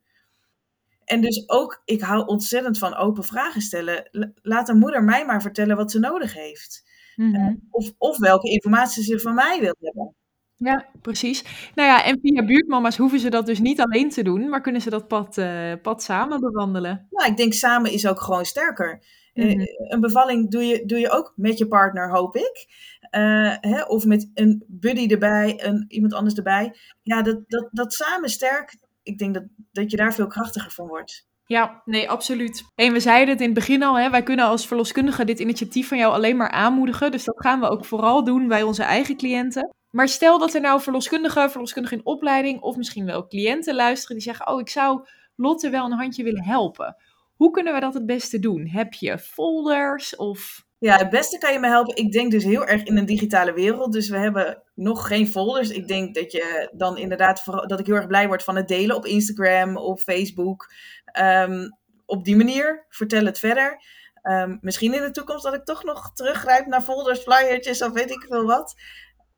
En 1.06 1.22
dus 1.22 1.50
ook, 1.50 1.82
ik 1.86 2.02
hou 2.02 2.26
ontzettend 2.26 2.78
van 2.78 2.96
open 2.96 3.24
vragen 3.24 3.62
stellen. 3.62 4.08
La- 4.12 4.32
Laat 4.42 4.70
een 4.70 4.78
moeder 4.78 5.04
mij 5.04 5.26
maar 5.26 5.42
vertellen 5.42 5.76
wat 5.76 5.92
ze 5.92 6.00
nodig 6.00 6.34
heeft. 6.34 6.84
Mhm. 7.16 7.56
Of, 7.70 7.92
of 7.98 8.18
welke 8.18 8.50
informatie 8.50 9.04
ze 9.04 9.20
van 9.20 9.34
mij 9.34 9.60
wil 9.60 9.76
hebben. 9.80 10.16
Ja, 10.58 10.86
precies. 11.02 11.44
Nou 11.76 11.90
ja, 11.90 12.04
en 12.04 12.20
via 12.22 12.46
buurtmama's 12.46 12.98
hoeven 12.98 13.20
ze 13.20 13.30
dat 13.30 13.46
dus 13.46 13.60
niet 13.60 13.82
alleen 13.82 14.10
te 14.10 14.24
doen, 14.24 14.50
maar 14.50 14.62
kunnen 14.62 14.82
ze 14.82 14.90
dat 14.90 15.08
pad, 15.08 15.38
eh, 15.38 15.74
pad 15.82 16.04
samen 16.04 16.40
bewandelen. 16.40 17.08
Nou, 17.10 17.32
ik 17.32 17.38
denk 17.38 17.54
samen 17.54 17.92
is 17.92 18.08
ook 18.08 18.22
gewoon 18.22 18.46
sterker. 18.46 19.04
Eh, 19.36 19.46
Mhm. 19.46 19.66
een 19.78 20.00
bevalling 20.00 20.52
doe 20.52 20.64
je, 20.64 20.86
doe 20.86 21.00
je 21.00 21.10
ook 21.10 21.34
met 21.36 21.58
je 21.58 21.68
partner, 21.68 22.10
hoop 22.10 22.36
ik. 22.36 22.66
Eh, 23.10 23.56
hè, 23.62 23.84
of 23.84 24.06
met 24.06 24.32
een 24.34 24.64
buddy 24.68 25.08
erbij, 25.08 25.66
een, 25.66 25.86
iemand 25.88 26.14
anders 26.14 26.36
erbij. 26.36 26.76
Ja, 27.02 27.22
dat, 27.22 27.40
dat, 27.48 27.68
dat 27.72 27.94
samen 27.94 28.30
sterk, 28.30 28.78
ik 29.04 29.18
denk 29.18 29.34
dat, 29.34 29.44
dat 29.72 29.92
je 29.92 29.98
daar 29.98 30.14
veel 30.14 30.28
krachtiger 30.28 30.72
van 30.72 30.88
wordt. 30.88 31.28
Ja, 31.46 31.82
nee, 31.86 32.10
absoluut. 32.10 32.64
En 32.76 32.94
we 32.94 33.00
zeiden 33.00 33.30
het 33.30 33.40
in 33.40 33.50
het 33.50 33.56
begin 33.56 33.84
al, 33.84 33.98
hè, 34.00 34.10
wij 34.10 34.24
kunnen 34.24 34.46
als 34.46 34.68
verloskundige 34.68 35.26
dit 35.26 35.40
initiatief 35.40 35.88
van 35.88 35.98
jou 35.98 36.14
alleen 36.14 36.38
maar 36.38 36.50
aanmoedigen. 36.52 37.12
Dus 37.12 37.24
dat 37.24 37.42
gaan 37.42 37.60
we 37.60 37.70
ook 37.70 37.86
vooral 37.86 38.24
doen 38.24 38.48
bij 38.48 38.64
onze 38.64 38.84
eigen 38.84 39.18
cliënten. 39.18 39.76
Maar 39.90 40.08
stel 40.08 40.40
dat 40.40 40.54
er 40.54 40.62
nou 40.62 40.82
verloskundigen, 40.82 41.52
verloskundigen 41.52 41.98
in 41.98 42.06
opleiding 42.06 42.62
of 42.62 42.76
misschien 42.76 43.06
wel 43.06 43.28
cliënten 43.28 43.76
luisteren 43.76 44.16
die 44.16 44.26
zeggen, 44.26 44.48
oh, 44.48 44.60
ik 44.60 44.70
zou 44.70 45.06
Lotte 45.36 45.70
wel 45.70 45.86
een 45.86 45.98
handje 45.98 46.24
willen 46.24 46.44
helpen. 46.44 46.96
Hoe 47.36 47.52
kunnen 47.52 47.74
we 47.74 47.80
dat 47.80 47.94
het 47.94 48.06
beste 48.06 48.40
doen? 48.40 48.68
Heb 48.68 48.94
je 48.94 49.18
folders 49.18 50.16
of... 50.16 50.64
Ja, 50.78 50.98
het 50.98 51.10
beste 51.10 51.38
kan 51.38 51.54
je 51.54 51.60
me 51.60 51.68
helpen. 51.68 51.96
Ik 51.96 52.12
denk 52.12 52.32
dus 52.32 52.44
heel 52.44 52.66
erg 52.66 52.84
in 52.84 52.98
een 52.98 53.06
digitale 53.06 53.54
wereld. 53.54 53.94
Dus 53.94 54.10
we 54.10 54.18
hebben 54.18 54.64
nog 54.76 55.08
geen 55.08 55.28
folders. 55.28 55.70
Ik 55.70 55.88
denk 55.88 56.16
dat 56.16 56.32
je 56.32 56.70
dan 56.74 56.98
inderdaad 56.98 57.44
vooral, 57.44 57.68
dat 57.68 57.80
ik 57.80 57.86
heel 57.86 57.96
erg 57.96 58.08
blij 58.08 58.28
word 58.28 58.44
van 58.44 58.56
het 58.56 58.68
delen 58.68 58.96
op 58.96 59.06
Instagram 59.06 59.78
of 59.78 60.02
Facebook. 60.02 60.72
Ehm, 61.06 61.70
op 62.06 62.24
die 62.24 62.36
manier 62.36 62.86
vertel 62.90 63.26
het 63.26 63.40
verder. 63.40 63.84
Ehm, 64.22 64.58
misschien 64.62 64.94
in 64.94 65.02
de 65.02 65.12
toekomst 65.12 65.44
dat 65.44 65.54
ik 65.54 65.66
toch 65.66 65.84
nog 65.84 66.12
teruggrijp 66.14 66.66
naar 66.66 66.82
folders, 66.82 67.20
flyertjes 67.20 67.82
of 67.82 67.92
weet 67.92 68.12
ik 68.12 68.26
veel 68.28 68.46
wat. 68.46 68.76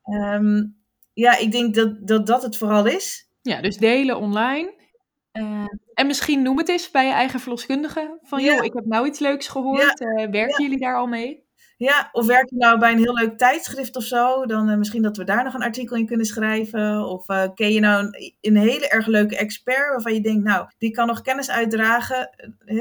Ehm, 0.03 0.63
ja, 1.13 1.37
ik 1.37 1.51
denk 1.51 1.75
dat, 1.75 2.07
dat 2.07 2.27
dat 2.27 2.43
het 2.43 2.57
vooral 2.57 2.85
is. 2.85 3.29
Ja, 3.41 3.61
dus 3.61 3.77
delen 3.77 4.17
online. 4.17 4.76
Eh, 5.37 5.65
en 5.93 6.07
misschien 6.07 6.41
noem 6.41 6.57
het 6.57 6.69
eens 6.69 6.91
bij 6.91 7.05
je 7.05 7.11
eigen 7.13 7.39
verloskundige. 7.39 8.19
Van, 8.23 8.43
Ja. 8.43 8.53
joh, 8.55 8.65
ik 8.65 8.73
heb 8.73 8.85
nou 8.85 9.07
iets 9.07 9.19
leuks 9.19 9.47
gehoord. 9.47 9.99
Eh, 9.99 10.29
werken 10.29 10.63
jullie 10.63 10.79
daar 10.79 10.95
al 10.95 11.07
mee? 11.07 11.45
Ja, 11.77 12.09
of 12.11 12.25
werk 12.25 12.49
je 12.49 12.55
nou 12.55 12.79
bij 12.79 12.91
een 12.91 12.97
heel 12.97 13.13
leuk 13.13 13.37
tijdschrift 13.37 13.95
of 13.95 14.03
zo? 14.03 14.45
Dan 14.45 14.69
eh, 14.69 14.77
misschien 14.77 15.01
dat 15.01 15.17
we 15.17 15.23
daar 15.23 15.43
nog 15.43 15.53
een 15.53 15.63
artikel 15.63 15.95
in 15.97 16.05
kunnen 16.05 16.25
schrijven. 16.25 17.05
Of 17.07 17.29
eh, 17.29 17.43
ken 17.53 17.73
je 17.73 17.79
nou 17.79 18.03
een, 18.03 18.33
een 18.41 18.57
hele 18.57 18.87
erg 18.87 19.05
leuke 19.05 19.37
expert 19.37 19.89
waarvan 19.89 20.13
je 20.13 20.21
denkt, 20.21 20.43
nou, 20.43 20.67
die 20.77 20.91
kan 20.91 21.07
nog 21.07 21.21
kennis 21.21 21.49
uitdragen. 21.49 22.29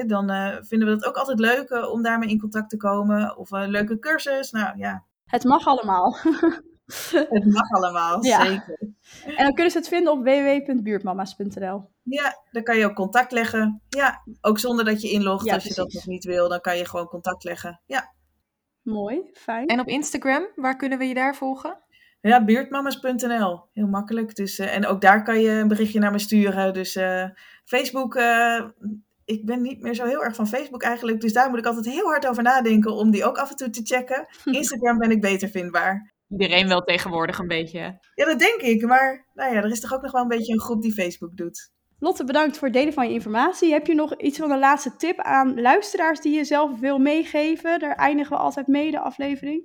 Dan 0.06 0.30
eh, 0.30 0.56
vinden 0.60 0.88
we 0.88 0.94
dat 0.94 1.04
ook 1.04 1.16
altijd 1.16 1.38
leuk 1.38 1.88
om 1.92 2.02
daarmee 2.02 2.28
in 2.28 2.40
contact 2.40 2.70
te 2.70 2.76
komen. 2.76 3.36
Of 3.36 3.50
een 3.50 3.70
leuke 3.70 3.98
cursus. 3.98 4.50
Nou 4.50 4.78
ja, 4.78 5.04
Het 5.24 5.44
mag 5.44 5.66
allemaal. 5.66 6.16
het 7.30 7.44
mag 7.44 7.70
allemaal, 7.70 8.24
Ja. 8.24 8.44
zeker. 8.44 8.78
en 9.24 9.44
dan 9.44 9.54
kunnen 9.54 9.70
ze 9.72 9.78
het 9.78 9.88
vinden 9.88 10.12
op 10.12 10.22
www.buurtmama's.nl. 10.24 11.88
Ja, 12.02 12.42
dan 12.50 12.62
kan 12.62 12.76
je 12.76 12.84
ook 12.84 12.94
contact 12.94 13.32
leggen. 13.32 13.82
Ja, 13.88 14.22
ook 14.40 14.58
zonder 14.58 14.84
dat 14.84 15.02
je 15.02 15.10
inlogt. 15.10 15.44
Ja, 15.44 15.54
Als 15.54 15.64
je 15.64 15.74
dat 15.74 15.92
nog 15.92 16.06
niet 16.06 16.24
wil, 16.24 16.48
dan 16.48 16.60
kan 16.60 16.76
je 16.76 16.86
gewoon 16.86 17.06
contact 17.06 17.44
leggen. 17.44 17.80
Ja, 17.86 18.14
Mooi, 18.82 19.30
fijn. 19.32 19.66
En 19.66 19.80
op 19.80 19.86
Instagram, 19.86 20.46
waar 20.54 20.76
kunnen 20.76 20.98
we 20.98 21.04
je 21.04 21.14
daar 21.14 21.36
volgen? 21.36 21.78
ja 22.20 22.44
buurtmamas.nl. 22.44 23.64
Heel 23.72 23.86
makkelijk. 23.86 24.34
Dus, 24.34 24.58
eh, 24.58 24.74
en 24.74 24.86
ook 24.86 25.00
daar 25.00 25.22
kan 25.22 25.40
je 25.40 25.50
een 25.50 25.68
berichtje 25.68 25.98
naar 25.98 26.10
me 26.10 26.18
sturen. 26.18 26.74
Dus 26.74 26.96
eh, 26.96 27.24
Facebook, 27.64 28.14
eh, 28.14 28.64
ik 29.24 29.44
ben 29.46 29.62
niet 29.62 29.80
meer 29.80 29.94
zo 29.94 30.04
heel 30.04 30.24
erg 30.24 30.34
van 30.34 30.46
Facebook 30.48 30.82
eigenlijk. 30.82 31.20
Dus 31.20 31.32
daar 31.32 31.50
moet 31.50 31.58
ik 31.58 31.66
altijd 31.66 31.86
heel 31.86 32.04
hard 32.06 32.26
over 32.26 32.42
nadenken 32.42 32.92
om 32.92 33.10
die 33.10 33.24
ook 33.24 33.38
af 33.38 33.50
en 33.50 33.56
toe 33.56 33.70
te 33.70 33.80
checken. 33.84 34.26
Instagram 34.44 34.98
ben 34.98 35.10
ik 35.10 35.20
beter 35.20 35.48
vindbaar. 35.48 36.14
Iedereen 36.28 36.68
wel 36.68 36.82
tegenwoordig 36.82 37.38
een 37.38 37.46
beetje. 37.46 37.98
Ja, 38.14 38.24
dat 38.24 38.38
denk 38.38 38.60
ik. 38.60 38.86
Maar 38.86 39.26
nou 39.34 39.54
ja, 39.54 39.62
er 39.62 39.70
is 39.70 39.80
toch 39.80 39.94
ook 39.94 40.02
nog 40.02 40.12
wel 40.12 40.22
een 40.22 40.28
beetje 40.28 40.52
een 40.52 40.60
groep 40.60 40.82
die 40.82 40.92
Facebook 40.92 41.36
doet. 41.36 41.74
Lotte, 41.98 42.24
bedankt 42.24 42.58
voor 42.58 42.68
het 42.68 42.76
delen 42.76 42.92
van 42.92 43.08
je 43.08 43.14
informatie. 43.14 43.72
Heb 43.72 43.86
je 43.86 43.94
nog 43.94 44.16
iets 44.16 44.38
van 44.38 44.50
een 44.50 44.58
laatste 44.58 44.96
tip 44.96 45.18
aan 45.18 45.60
luisteraars 45.60 46.20
die 46.20 46.36
je 46.36 46.44
zelf 46.44 46.78
wil 46.80 46.98
meegeven? 46.98 47.78
Daar 47.78 47.94
eindigen 47.94 48.36
we 48.36 48.42
altijd 48.42 48.66
mee, 48.66 48.90
de 48.90 48.98
aflevering. 48.98 49.64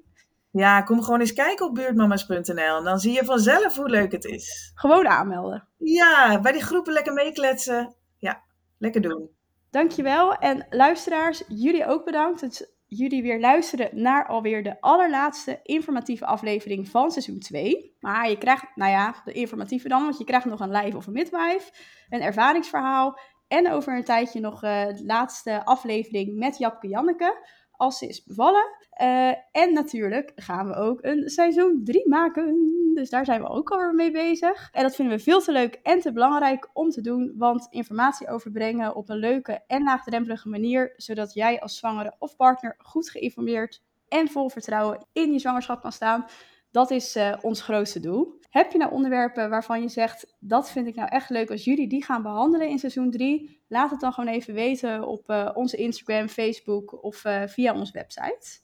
Ja, 0.51 0.81
kom 0.81 1.03
gewoon 1.03 1.19
eens 1.19 1.33
kijken 1.33 1.65
op 1.65 1.75
buurtmamas.nl. 1.75 2.77
En 2.77 2.83
dan 2.83 2.99
zie 2.99 3.13
je 3.13 3.25
vanzelf 3.25 3.75
hoe 3.75 3.89
leuk 3.89 4.11
het 4.11 4.25
is. 4.25 4.71
Gewoon 4.75 5.07
aanmelden. 5.07 5.67
Ja, 5.77 6.39
bij 6.41 6.51
die 6.51 6.61
groepen 6.61 6.93
lekker 6.93 7.13
meekletsen. 7.13 7.95
Ja, 8.17 8.43
lekker 8.77 9.01
doen. 9.01 9.29
Dankjewel. 9.69 10.33
En 10.33 10.65
luisteraars, 10.69 11.43
jullie 11.47 11.85
ook 11.85 12.05
bedankt. 12.05 12.41
Het 12.41 12.73
jullie 12.97 13.21
weer 13.21 13.39
luisteren 13.39 13.89
naar 14.01 14.27
alweer 14.27 14.63
de 14.63 14.81
allerlaatste 14.81 15.59
informatieve 15.63 16.25
aflevering 16.25 16.89
van 16.89 17.11
seizoen 17.11 17.39
2. 17.39 17.95
Maar 17.99 18.29
je 18.29 18.37
krijgt, 18.37 18.65
nou 18.75 18.91
ja, 18.91 19.21
de 19.25 19.31
informatieve 19.31 19.87
dan, 19.87 20.03
want 20.03 20.17
je 20.17 20.23
krijgt 20.23 20.45
nog 20.45 20.59
een 20.59 20.71
live 20.71 20.97
of 20.97 21.07
een 21.07 21.13
midwife, 21.13 21.71
een 22.09 22.21
ervaringsverhaal 22.21 23.19
en 23.47 23.71
over 23.71 23.95
een 23.95 24.03
tijdje 24.03 24.39
nog 24.39 24.63
uh, 24.63 24.85
de 24.85 25.03
laatste 25.05 25.65
aflevering 25.65 26.37
met 26.37 26.57
Japke 26.57 26.87
Janneke 26.87 27.47
als 27.81 27.97
ze 27.97 28.07
is 28.07 28.23
bevallen. 28.23 28.77
Uh, 29.01 29.33
en 29.51 29.73
natuurlijk 29.73 30.31
gaan 30.35 30.67
we 30.67 30.75
ook 30.75 30.99
een 31.01 31.29
seizoen 31.29 31.81
3 31.83 32.09
maken. 32.09 32.71
Dus 32.93 33.09
daar 33.09 33.25
zijn 33.25 33.41
we 33.41 33.47
ook 33.47 33.69
alweer 33.69 33.93
mee 33.93 34.11
bezig. 34.11 34.69
En 34.71 34.83
dat 34.83 34.95
vinden 34.95 35.17
we 35.17 35.23
veel 35.23 35.41
te 35.41 35.51
leuk 35.51 35.79
en 35.83 35.99
te 35.99 36.11
belangrijk 36.11 36.69
om 36.73 36.89
te 36.89 37.01
doen. 37.01 37.33
Want 37.37 37.67
informatie 37.69 38.29
overbrengen 38.29 38.95
op 38.95 39.09
een 39.09 39.17
leuke 39.17 39.63
en 39.67 39.83
laagdrempelige 39.83 40.49
manier. 40.49 40.93
Zodat 40.95 41.33
jij 41.33 41.61
als 41.61 41.77
zwangere 41.77 42.15
of 42.19 42.35
partner 42.35 42.75
goed 42.77 43.09
geïnformeerd 43.09 43.81
en 44.07 44.27
vol 44.27 44.49
vertrouwen 44.49 45.05
in 45.13 45.31
je 45.31 45.39
zwangerschap 45.39 45.81
kan 45.81 45.91
staan. 45.91 46.25
Dat 46.71 46.91
is 46.91 47.15
uh, 47.15 47.33
ons 47.41 47.61
grootste 47.61 47.99
doel. 47.99 48.39
Heb 48.49 48.71
je 48.71 48.77
nou 48.77 48.91
onderwerpen 48.91 49.49
waarvan 49.49 49.81
je 49.81 49.89
zegt, 49.89 50.35
dat 50.39 50.71
vind 50.71 50.87
ik 50.87 50.95
nou 50.95 51.09
echt 51.09 51.29
leuk 51.29 51.51
als 51.51 51.63
jullie 51.63 51.87
die 51.87 52.03
gaan 52.03 52.21
behandelen 52.21 52.69
in 52.69 52.79
seizoen 52.79 53.11
3? 53.11 53.61
Laat 53.67 53.91
het 53.91 53.99
dan 53.99 54.13
gewoon 54.13 54.33
even 54.33 54.53
weten 54.53 55.07
op 55.07 55.29
uh, 55.29 55.49
onze 55.53 55.77
Instagram, 55.77 56.27
Facebook 56.27 57.03
of 57.03 57.25
uh, 57.25 57.41
via 57.45 57.73
onze 57.73 57.91
website. 57.93 58.59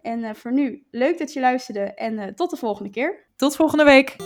En 0.00 0.36
voor 0.36 0.52
nu, 0.52 0.86
leuk 0.90 1.18
dat 1.18 1.32
je 1.32 1.40
luisterde 1.40 1.80
en 1.80 2.34
tot 2.34 2.50
de 2.50 2.56
volgende 2.56 2.90
keer. 2.90 3.26
Tot 3.36 3.56
volgende 3.56 3.84
week. 3.84 4.16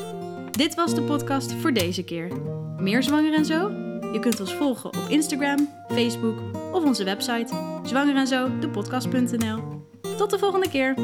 Dit 0.50 0.74
was 0.74 0.94
de 0.94 1.02
podcast 1.02 1.52
voor 1.52 1.72
deze 1.72 2.04
keer. 2.04 2.28
Meer 2.76 3.02
zwanger 3.02 3.34
en 3.34 3.44
zo? 3.44 3.70
Je 4.12 4.18
kunt 4.20 4.40
ons 4.40 4.54
volgen 4.54 4.88
op 4.88 5.06
Instagram, 5.08 5.68
Facebook 5.88 6.38
of 6.72 6.84
onze 6.84 7.04
website 7.04 7.54
zwangerenzo, 7.82 8.58
depodcast.nl. 8.58 9.82
Tot 10.16 10.30
de 10.30 10.38
volgende 10.38 10.68
keer. 10.68 10.94